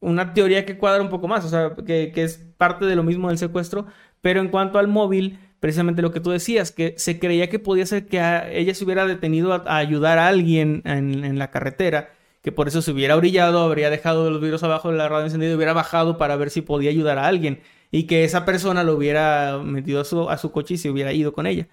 [0.00, 3.02] una teoría que cuadra un poco más, o sea, que, que es parte de lo
[3.02, 3.86] mismo del secuestro,
[4.20, 7.84] pero en cuanto al móvil, precisamente lo que tú decías, que se creía que podía
[7.86, 11.50] ser que a- ella se hubiera detenido a, a ayudar a alguien en, en la
[11.50, 12.10] carretera,
[12.42, 15.50] que por eso se hubiera orillado, habría dejado los vidrios abajo de la radio encendida
[15.52, 18.94] y hubiera bajado para ver si podía ayudar a alguien, y que esa persona lo
[18.94, 21.68] hubiera metido a su, a su coche y se hubiera ido con ella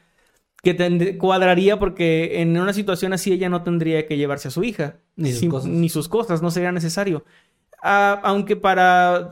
[0.64, 4.64] que tend- cuadraría porque en una situación así ella no tendría que llevarse a su
[4.64, 4.98] hija.
[5.16, 5.70] Ni sus cosas.
[5.70, 7.24] Ni sus cosas, no sería necesario.
[7.90, 9.32] Ah, aunque para,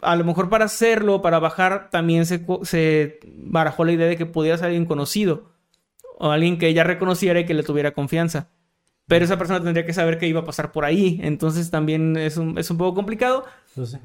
[0.00, 4.26] a lo mejor para hacerlo, para bajar, también se, se barajó la idea de que
[4.26, 5.52] pudiera ser alguien conocido
[6.18, 8.48] o alguien que ella reconociera y que le tuviera confianza.
[9.06, 12.36] Pero esa persona tendría que saber que iba a pasar por ahí, entonces también es
[12.38, 13.44] un, es un poco complicado.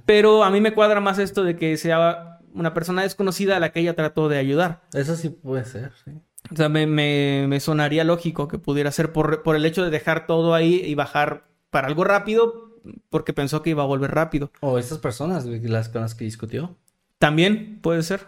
[0.05, 3.71] Pero a mí me cuadra más esto de que sea una persona desconocida a la
[3.71, 4.81] que ella trató de ayudar.
[4.93, 6.11] Eso sí puede ser, sí.
[6.51, 9.89] O sea, me, me- me sonaría lógico que pudiera ser por, por el hecho de
[9.89, 12.66] dejar todo ahí y bajar para algo rápido,
[13.09, 14.51] porque pensó que iba a volver rápido.
[14.61, 16.75] O estas personas las con las que discutió.
[17.19, 18.21] También puede ser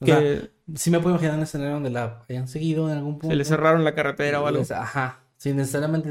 [0.00, 3.14] O que sea, sí me puedo imaginar un escenario donde la hayan seguido en algún
[3.18, 3.28] punto.
[3.28, 4.60] se le cerraron la carretera o algo.
[4.60, 5.20] Les- Ajá.
[5.38, 6.10] Sin necesariamente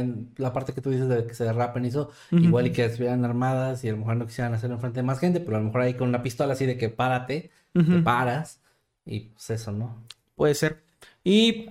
[0.00, 2.10] eh, la parte que tú dices de que se derrapen y eso.
[2.30, 2.42] Ujú.
[2.42, 5.18] Igual y que estuvieran armadas y a lo mejor no quisieran hacerlo enfrente de más
[5.18, 8.60] gente, pero a lo mejor ahí con una pistola así de que párate, te paras.
[9.04, 10.02] Y pues eso, ¿no?
[10.36, 10.82] Puede ser.
[11.22, 11.66] Y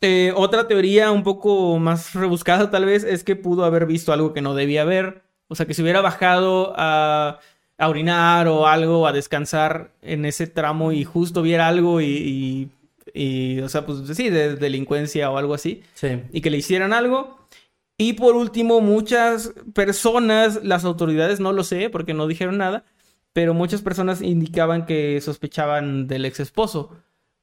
[0.00, 4.32] eh, otra teoría un poco más rebuscada tal vez es que pudo haber visto algo
[4.32, 5.22] que no debía ver.
[5.48, 7.38] O sea, que se hubiera bajado a,
[7.78, 12.68] a orinar o algo, a descansar en ese tramo y justo viera algo y, y-
[13.14, 15.82] y, o sea, pues sí, de delincuencia o algo así.
[15.94, 16.20] Sí.
[16.30, 17.38] y que le hicieran algo.
[17.96, 22.84] Y por último, muchas personas, las autoridades no lo sé porque no dijeron nada,
[23.32, 26.90] pero muchas personas indicaban que sospechaban del ex esposo,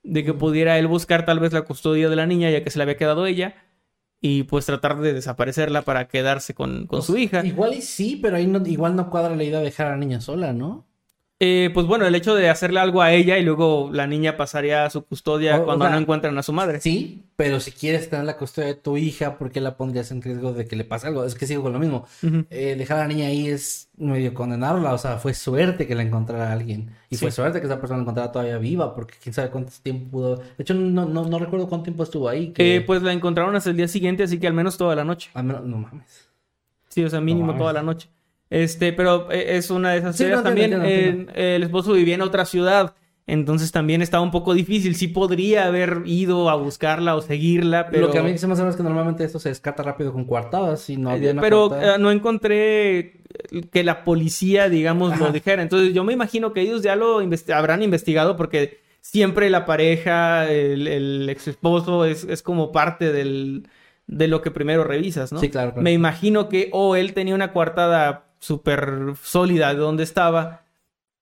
[0.06, 2.78] de que pudiera él buscar tal vez la custodia de la niña ya que se
[2.78, 3.56] le había quedado ella
[4.22, 7.46] y pues tratar de desaparecerla para quedarse con, con su hija.
[7.46, 9.98] Igual y sí, pero ahí no, igual no cuadra la idea de dejar a la
[9.98, 10.88] niña sola, ¿no?
[11.38, 14.86] Eh, pues bueno, el hecho de hacerle algo a ella y luego la niña pasaría
[14.86, 16.80] a su custodia O- o cuando sea, no encuentran a su madre.
[16.80, 20.22] Sí, pero si quieres tener la custodia de tu hija, ¿por qué la pondrías en
[20.22, 21.26] riesgo de que le pase algo?
[21.26, 22.08] Es que sigo con lo mismo.
[22.50, 26.04] Eh, dejar a la niña ahí es medio condenarla, o sea, fue suerte que la
[26.04, 26.92] encontrara alguien.
[27.10, 30.12] Y fue suerte que esa persona la encontrara todavía viva, porque quién sabe cuánto tiempo
[30.12, 30.36] pudo.
[30.38, 32.52] De hecho, no, no, no recuerdo cuánto tiempo estuvo ahí.
[32.54, 32.78] Que...
[32.78, 35.32] Eh, pues la encontraron hasta el día siguiente, así que al menos toda la noche.
[35.34, 36.30] Al menos- no mames.
[36.88, 38.08] Sí, o sea, mínimo toda la noche.
[38.50, 41.26] Este, pero eh, es una de esas Sí, no, también eh,
[41.56, 42.94] el esposo vivía en otra ciudad.
[43.28, 44.96] Entonces también estaba un poco difícil.
[44.96, 48.08] Sí podría haber ido a buscarla o seguirla, pero...
[48.08, 50.26] Lo que a mí se me hace es que normalmente esto se descarta rápido con
[50.26, 51.96] coartadas y no había una pero coartada.
[51.96, 53.22] eh, no encontré
[53.72, 55.64] que la policía, digamos, lo dijera.
[55.64, 57.20] Entonces yo me imagino que ellos ya lo
[57.54, 63.68] habrán investigado porque siempre la pareja, el, el ex esposo es, es como parte del,
[64.06, 65.40] de lo que primero revisas, ¿no?
[65.40, 65.82] Sí, claro, claro.
[65.84, 70.62] Me imagino que o él tenía una coartada súper sólida de donde estaba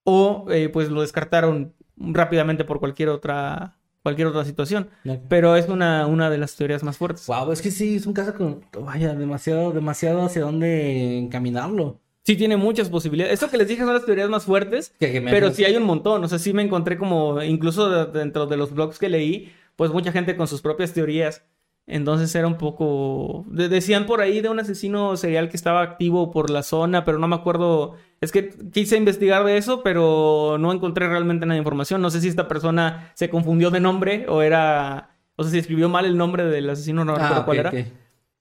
[0.04, 4.90] o eh, pues lo descartaron rápidamente por cualquier otra, cualquier otra situación.
[5.30, 7.26] Pero es una, una de las teorías más fuertes.
[7.28, 12.00] Wow, es que sí, es un caso con, vaya, demasiado, demasiado hacia dónde encaminarlo.
[12.26, 13.34] Sí, tiene muchas posibilidades.
[13.34, 16.24] Esto que les dije son las teorías más fuertes, Que- pero sí hay un montón.
[16.24, 19.92] O sea, sí me encontré como, incluso de- dentro de los blogs que leí, pues
[19.92, 21.44] mucha gente con sus propias teorías.
[21.86, 23.44] Entonces era un poco...
[23.50, 27.18] de- decían por ahí de un asesino serial que estaba activo por la zona, pero
[27.20, 27.96] no me acuerdo...
[28.22, 32.02] Es que quise investigar de eso, pero no encontré realmente nada de información.
[32.02, 35.10] No sé si esta persona se confundió de nombre o era...
[35.36, 37.72] O sea, si escribió mal el nombre del asesino, no recuerdo Ah, cuál era.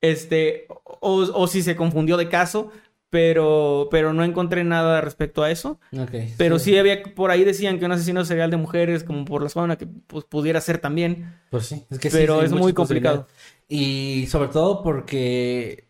[0.01, 2.71] Este, o, o si se confundió de caso,
[3.13, 5.79] pero, pero no encontré nada respecto a eso.
[6.39, 6.79] Pero sí.
[6.79, 9.87] había, por ahí decían que un asesino serial de mujeres, como por la zona, que
[9.87, 11.39] pues, pudiera ser también.
[11.51, 13.29] Pues sí, es que sí, Pero sí, es muy complicado.
[13.69, 15.89] Y sobre todo porque,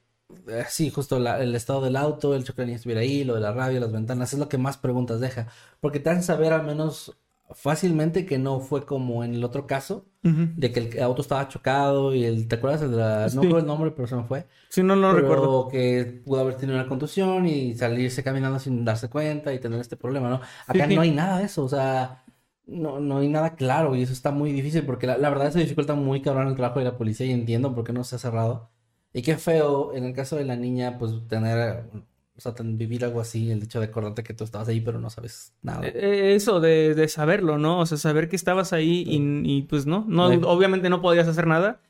[0.49, 3.37] eh, sí, justo la- el estado del auto, el choque de niño estuviera ahí, lo
[3.37, 5.47] de la radio, las ventanas, es lo que más preguntas deja.
[5.79, 7.17] Porque te hacen saber al menos
[7.55, 12.15] fácilmente que no fue como en el otro caso, de que el auto estaba chocado
[12.15, 12.83] y el, ¿te acuerdas?
[12.83, 13.37] El de la, Sí.
[13.37, 14.47] no recuerdo el nombre, pero se me fue.
[14.69, 15.69] Sí, no, no pero recuerdo.
[15.69, 19.97] que pudo haber tenido una contusión y salirse caminando sin darse cuenta y tener este
[19.97, 20.41] problema, ¿no?
[20.67, 20.95] Acá sí.
[20.95, 22.25] no hay nada de eso, o sea,
[22.67, 25.59] no, no hay nada claro y eso está muy difícil porque la, la verdad se
[25.59, 28.19] dificulta muy cabrón el trabajo de la policía y entiendo por qué no se ha
[28.21, 28.71] cerrado.
[29.13, 31.85] Y qué feo, en el caso de la niña, pues tener,
[32.37, 35.11] o sea, vivir algo así, el hecho de acordarte que tú estabas ahí pero no
[35.11, 35.87] sabes nada.
[35.87, 37.81] Eh, Eso de, de saberlo, ¿no?
[37.81, 40.41] O sea, saber que estabas ahí y, y, pues no, no, Sí.
[40.45, 41.81] obviamente no podías hacer nada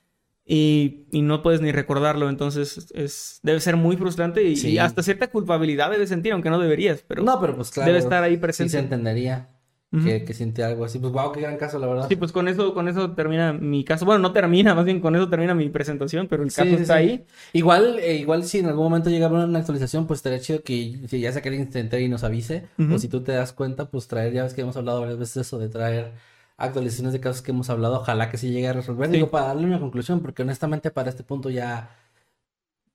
[0.44, 4.70] y, y no puedes ni recordarlo, entonces es, debe ser muy frustrante y, Sí.
[4.70, 7.86] y hasta cierta culpabilidad debes sentir, aunque no deberías, pero no, pero pues claro.
[7.86, 8.72] debe estar ahí Sí presente.
[8.72, 9.50] se entendería
[9.92, 10.98] Que, que siente algo así.
[10.98, 12.08] Pues wow, qué gran caso, la verdad.
[12.08, 14.06] Sí, pues con eso, con eso termina mi caso.
[14.06, 16.96] Bueno, no termina, más bien con eso termina mi presentación, pero el caso sí, está
[16.96, 17.00] sí.
[17.00, 17.26] ahí.
[17.52, 20.62] Igual, eh, igual si en algún momento llega a haber una actualización, pues estaría chido
[20.62, 23.32] que si ya sea que alguien se entere y nos avise, o si tú te
[23.32, 26.12] das cuenta, pues traer, ya ves que hemos hablado varias veces de eso, de traer
[26.56, 29.10] actualizaciones de casos que hemos hablado, ojalá que sí llegue a resolver.
[29.10, 31.90] Digo, para darle una conclusión, porque honestamente para este punto ya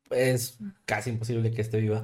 [0.09, 2.03] es casi imposible que esté viva.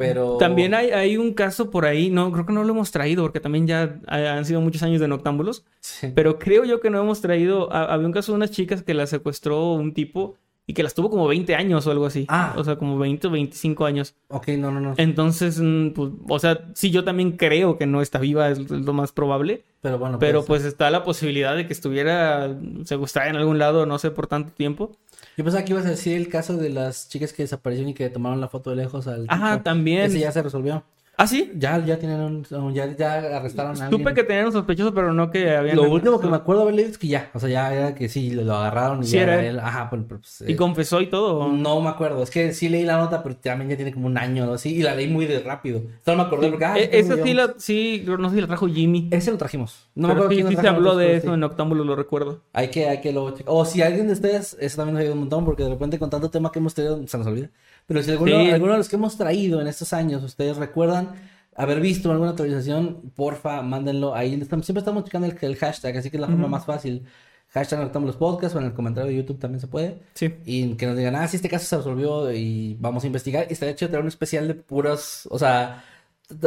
[0.00, 0.38] Pero...
[0.38, 3.38] También hay, hay un caso por ahí, no, creo que no lo hemos traído, porque
[3.38, 6.08] también ya ha- han sido muchos años de noctámbulos, Sí.
[6.14, 8.94] pero creo yo que no hemos traído, ha- había un caso de unas chicas que
[8.94, 10.36] las secuestró un tipo
[10.66, 12.24] y que las tuvo como 20 años o algo así.
[12.28, 12.54] Ah.
[12.56, 14.14] O sea, como 20 o 25 años.
[14.28, 14.94] Ok, no, no, no.
[14.96, 18.92] Entonces, mm, pues, o sea, sí, yo también creo que no está viva, es lo
[18.92, 19.64] más probable.
[19.82, 23.84] Pero bueno, Pero pues, pues está la posibilidad de que estuviera secuestrada en algún lado,
[23.84, 24.92] no sé, por tanto tiempo.
[25.40, 28.10] Yo pensaba que ibas a decir el caso de las chicas que desaparecieron y que
[28.10, 30.02] tomaron la foto de lejos al Ajá, también.
[30.02, 30.84] Ese ya se resolvió.
[31.20, 31.52] ¿Ah, sí?
[31.54, 34.00] Ya, ya tienen un, ya, ya arrestaron a alguien.
[34.00, 35.76] Supe que tenían un sospechoso, pero no que habían...
[35.76, 38.08] Lo último que me acuerdo haber leído es que ya, o sea, ya era que
[38.08, 39.58] sí, lo agarraron y Sí, ya era él.
[39.58, 41.52] Ajá, pues, pues, ¿Y eh, confesó y todo?
[41.52, 44.16] no me acuerdo, es que sí leí la nota, pero también ya tiene como un
[44.16, 45.82] año o así, y la leí muy de rápido.
[46.06, 48.66] Solo me acordé porque, ah, sí, esa sí, la, sí, no sé si la trajo
[48.66, 49.08] Jimmy.
[49.10, 49.90] Ese lo trajimos.
[49.94, 51.34] No me acuerdo sí, quién lo sí se habló de eso sí.
[51.34, 52.40] en Octámbulo, lo recuerdo.
[52.54, 53.34] Hay que, hay que luego.
[53.44, 56.08] O si alguien de ustedes, eso también nos ayuda un montón, porque de repente con
[56.08, 57.50] tanto tema que hemos tenido, se nos olvida.
[57.90, 58.50] Pero si alguno, Sí.
[58.52, 61.08] alguno de los que hemos traído en estos años, ustedes recuerdan
[61.56, 64.30] haber visto alguna actualización, porfa, mándenlo ahí.
[64.30, 67.04] Siempre estamos checando el, el hashtag, así que es la forma más fácil.
[67.48, 69.98] Hashtag Noctamos los podcasts o en el comentario de YouTube también se puede.
[70.14, 70.32] Sí.
[70.44, 73.46] Y que nos digan, ah, sí, este caso se resolvió y vamos a investigar.
[73.50, 75.82] Y estaría chido traer un especial de puras, o sea,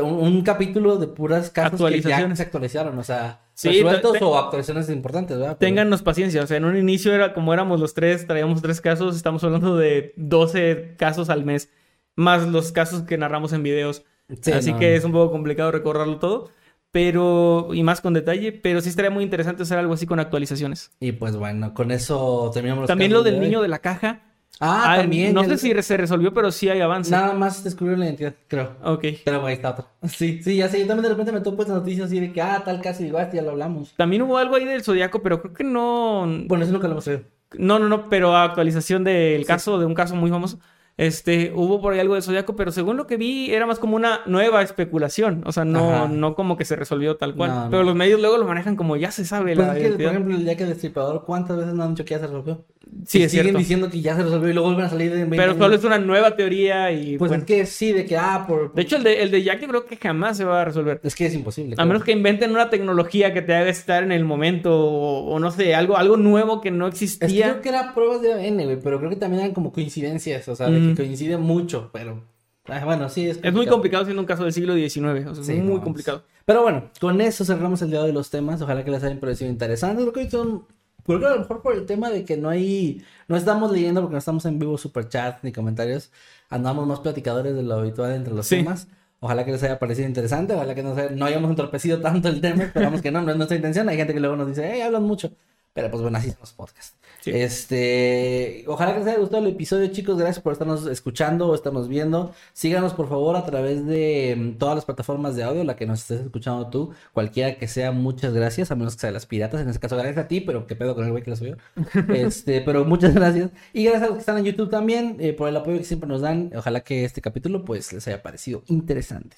[0.02, 2.38] un, un capítulo de puras casos que ya Actualizaciones.
[2.38, 5.58] se actualizaron, o sea, Sí, resueltos o actualizaciones importantes, ¿verdad?
[5.60, 8.82] Pero- Téngannos paciencia, o sea, en un inicio era como éramos los tres, traíamos tres
[8.82, 11.70] casos, estamos hablando de 12 casos al mes,
[12.16, 14.04] más los casos que narramos en videos.
[14.42, 16.50] Sí, Así no, que es un poco complicado recordarlo todo,
[16.92, 20.92] pero, y más con detalle, pero sí estaría muy interesante hacer algo así con actualizaciones.
[21.00, 24.22] Y pues bueno, con eso terminamos los También lo del de niño de la caja.
[24.60, 25.34] Ah, Ah, también.
[25.34, 27.12] No el- sé si se resolvió, pero sí hay avance.
[27.12, 28.76] Nada más descubrieron la identidad, creo.
[28.84, 29.04] Ok.
[29.26, 29.88] Pero ahí está otro.
[30.08, 30.80] Sí, sí, ya sé.
[30.80, 33.18] Yo también de repente me topo esas noticias así de que, ah, tal caso, digo,
[33.18, 33.94] ah, este ya lo hablamos.
[33.98, 36.26] También hubo algo ahí del Zodíaco, pero creo que no.
[36.48, 37.22] Bueno, eso nunca lo hemos oído.
[37.58, 39.48] No, no, no, pero actualización del Sí.
[39.48, 40.60] caso, de un caso muy famoso.
[40.96, 43.96] Este, hubo por ahí algo del Zodíaco, pero según lo que vi, era más como
[43.96, 45.42] una nueva especulación.
[45.46, 46.08] O sea, no, Ajá.
[46.08, 47.50] no como que se resolvió tal cual.
[47.50, 47.70] No, no.
[47.72, 50.02] Pero los medios luego lo manejan como ya se sabe Pues la es que, por
[50.02, 52.64] ejemplo, el día que el destripador, ¿cuántas veces no han dicho que ya se resolvió?
[53.06, 53.60] Sí, es siguen cierto.
[53.60, 55.84] diciendo que ya se resolvió y luego vuelven a salir en 20 Pero solo es
[55.84, 57.18] una nueva teoría y...
[57.18, 57.42] Pues bueno.
[57.44, 58.74] es que sí, de que, ah, por...
[58.74, 61.00] De hecho, el de, el de Jack yo creo que jamás se va a resolver.
[61.04, 61.74] es que es imposible.
[61.74, 61.88] A claro.
[61.90, 65.50] menos que inventen una tecnología que te haga estar en el momento o, o no
[65.52, 67.50] sé, algo, algo nuevo que no Es que existía.
[67.52, 70.56] creo que era pruebas de ADN, güey, pero creo que también eran como coincidencias, o
[70.56, 72.24] sea, de que coincide mucho, pero...
[72.68, 75.28] ah, bueno, sí, es Es muy complicado siendo un caso del siglo XIX.
[75.28, 76.24] O sea, Sí, es muy no, complicado.
[76.46, 78.62] Pero bueno, con eso cerramos el día de hoy los temas.
[78.62, 80.02] Ojalá que les hayan parecido interesantes.
[80.04, 80.66] Creo que hoy son.
[81.06, 83.04] Creo que a lo mejor por el tema de que no hay.
[83.28, 86.12] No estamos leyendo porque no estamos en vivo super chat ni comentarios.
[86.50, 88.58] Andamos más platicadores de lo habitual entre los Sí.
[88.58, 88.88] temas.
[89.20, 90.54] Ojalá que les haya parecido interesante.
[90.54, 92.64] Ojalá que no, se- no hayamos entorpecido tanto el tema.
[92.66, 93.88] Esperamos que no, no es nuestra intención.
[93.90, 95.32] Hay gente que luego nos dice, hey, hablan mucho.
[95.74, 96.96] Pero pues bueno, así son los podcasts.
[97.22, 97.32] Sí.
[97.34, 100.18] Este, ojalá que les haya gustado el episodio, chicos.
[100.18, 102.32] Gracias por estarnos escuchando o estarnos viendo.
[102.54, 106.02] Síganos, por favor, a través de mm, todas las plataformas de audio, la que nos
[106.02, 109.62] estés escuchando tú, cualquiera que sea, muchas gracias, a menos que sea de las piratas.
[109.62, 111.58] En este caso, gracias a ti, pero qué pedo con el güey que lo subió.
[112.14, 113.50] Este, pero muchas gracias.
[113.74, 116.08] Y gracias a los que están en YouTube también, eh, por el apoyo que siempre
[116.08, 116.52] nos dan.
[116.56, 119.38] Ojalá que este capítulo, pues, les haya parecido interesante.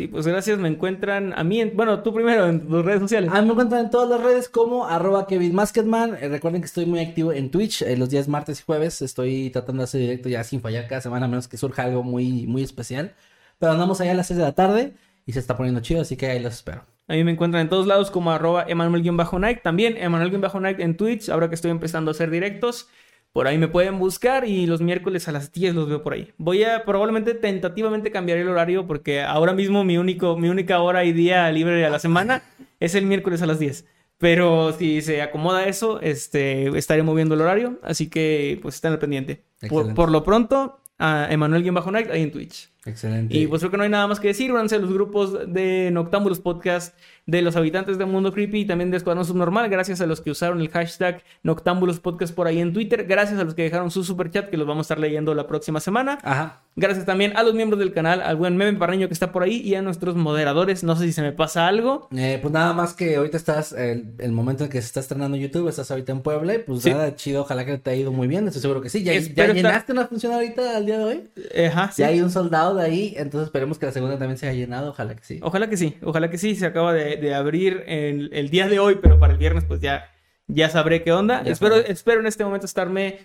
[0.00, 0.58] Sí, pues gracias.
[0.58, 3.30] Me encuentran a mí, en- bueno, tú primero en tus redes sociales.
[3.34, 6.16] A mí me encuentran en todas las redes como arroba Kevin Masketman.
[6.18, 9.02] Eh, recuerden que estoy muy activo en Twitch eh, los días martes y jueves.
[9.02, 12.02] Estoy tratando de hacer directo ya sin fallar cada semana, a menos que surja algo
[12.02, 13.12] muy, muy especial.
[13.58, 14.94] Pero andamos allá a las 6 de la tarde
[15.26, 16.86] y se está poniendo chido, así que ahí los espero.
[17.06, 19.60] A mí me encuentran en todos lados como arroba Emanuel-Night.
[19.62, 22.88] También Emanuel-Night en Twitch, ahora que estoy empezando a hacer directos.
[23.32, 26.32] Por ahí me pueden buscar y los miércoles a las 10 los veo por ahí.
[26.36, 31.04] Voy a probablemente tentativamente cambiar el horario porque ahora mismo mi, único, mi única hora
[31.04, 32.42] y día libre a la semana
[32.80, 33.86] es el miércoles a las 10.
[34.18, 37.78] Pero si se acomoda eso, este, estaré moviendo el horario.
[37.82, 39.44] Así que pues estén al pendiente.
[39.68, 42.70] Por, lo pronto, a Emanuel-Night ahí en Twitch.
[42.86, 43.36] Excelente.
[43.36, 44.50] Y pues creo que no hay nada más que decir.
[44.52, 46.96] Únanse a los grupos de Noctámbulos Podcast,
[47.26, 49.68] de los habitantes del mundo creepy y también de Escuadrón Subnormal.
[49.68, 53.04] Gracias a los que usaron el hashtag Noctámbulos Podcast por ahí en Twitter.
[53.06, 55.46] Gracias a los que dejaron su super chat que los vamos a estar leyendo la
[55.46, 56.18] próxima semana.
[56.22, 56.62] Ajá.
[56.76, 59.56] Gracias también a los miembros del canal, al buen Meme Parreño que está por ahí
[59.60, 60.82] y a nuestros moderadores.
[60.82, 62.08] No sé si se me pasa algo.
[62.16, 65.36] Eh, pues nada más que ahorita estás, el, el momento en que se está estrenando
[65.36, 66.90] YouTube, estás ahorita en Puebla, y pues Sí.
[66.90, 69.02] nada, chido, ojalá que te haya ido muy bien, estoy seguro que sí.
[69.02, 71.28] ¿Ya, ya Espero estar- llenaste una función ahorita al día de hoy?
[71.66, 72.00] Ajá, sí.
[72.02, 74.90] Ya hay un soldado de ahí, entonces esperemos que la segunda también se haya llenado,
[74.90, 75.38] ojalá que sí.
[75.42, 76.54] Ojalá que sí, ojalá que sí.
[76.56, 79.80] Se acaba de, de abrir el, el día de hoy, pero para el viernes pues
[79.80, 80.04] ya,
[80.46, 81.42] ya sabré qué onda.
[81.44, 83.18] Ya Espero, espero en este momento estarme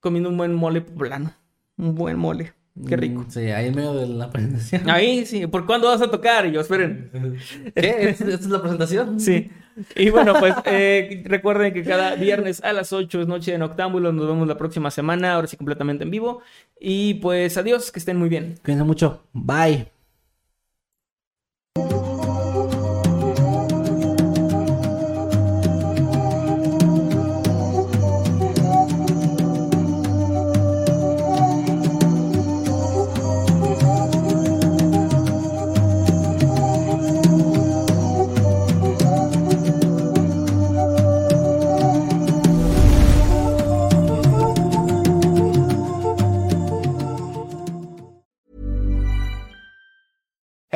[0.00, 1.34] comiendo un buen mole poblano.
[1.76, 2.52] Un buen mole.
[2.88, 3.20] Qué rico.
[3.26, 4.88] Mm, Sí, ahí en medio de la presentación.
[4.88, 6.46] Ahí sí, ¿por cuándo vas a tocar?
[6.46, 7.10] Y yo, esperen.
[7.74, 8.08] ¿Qué?
[8.10, 9.20] ¿Esta esta es la presentación?
[9.20, 9.50] Sí.
[9.96, 14.14] Y bueno, pues eh, recuerden que cada viernes a las 8 es Noche de Noctámbulos.
[14.14, 16.42] Nos vemos la próxima semana, ahora sí completamente en vivo.
[16.80, 18.58] Y pues adiós, que estén muy bien.
[18.62, 19.24] Cuídense mucho.
[19.32, 19.91] Bye.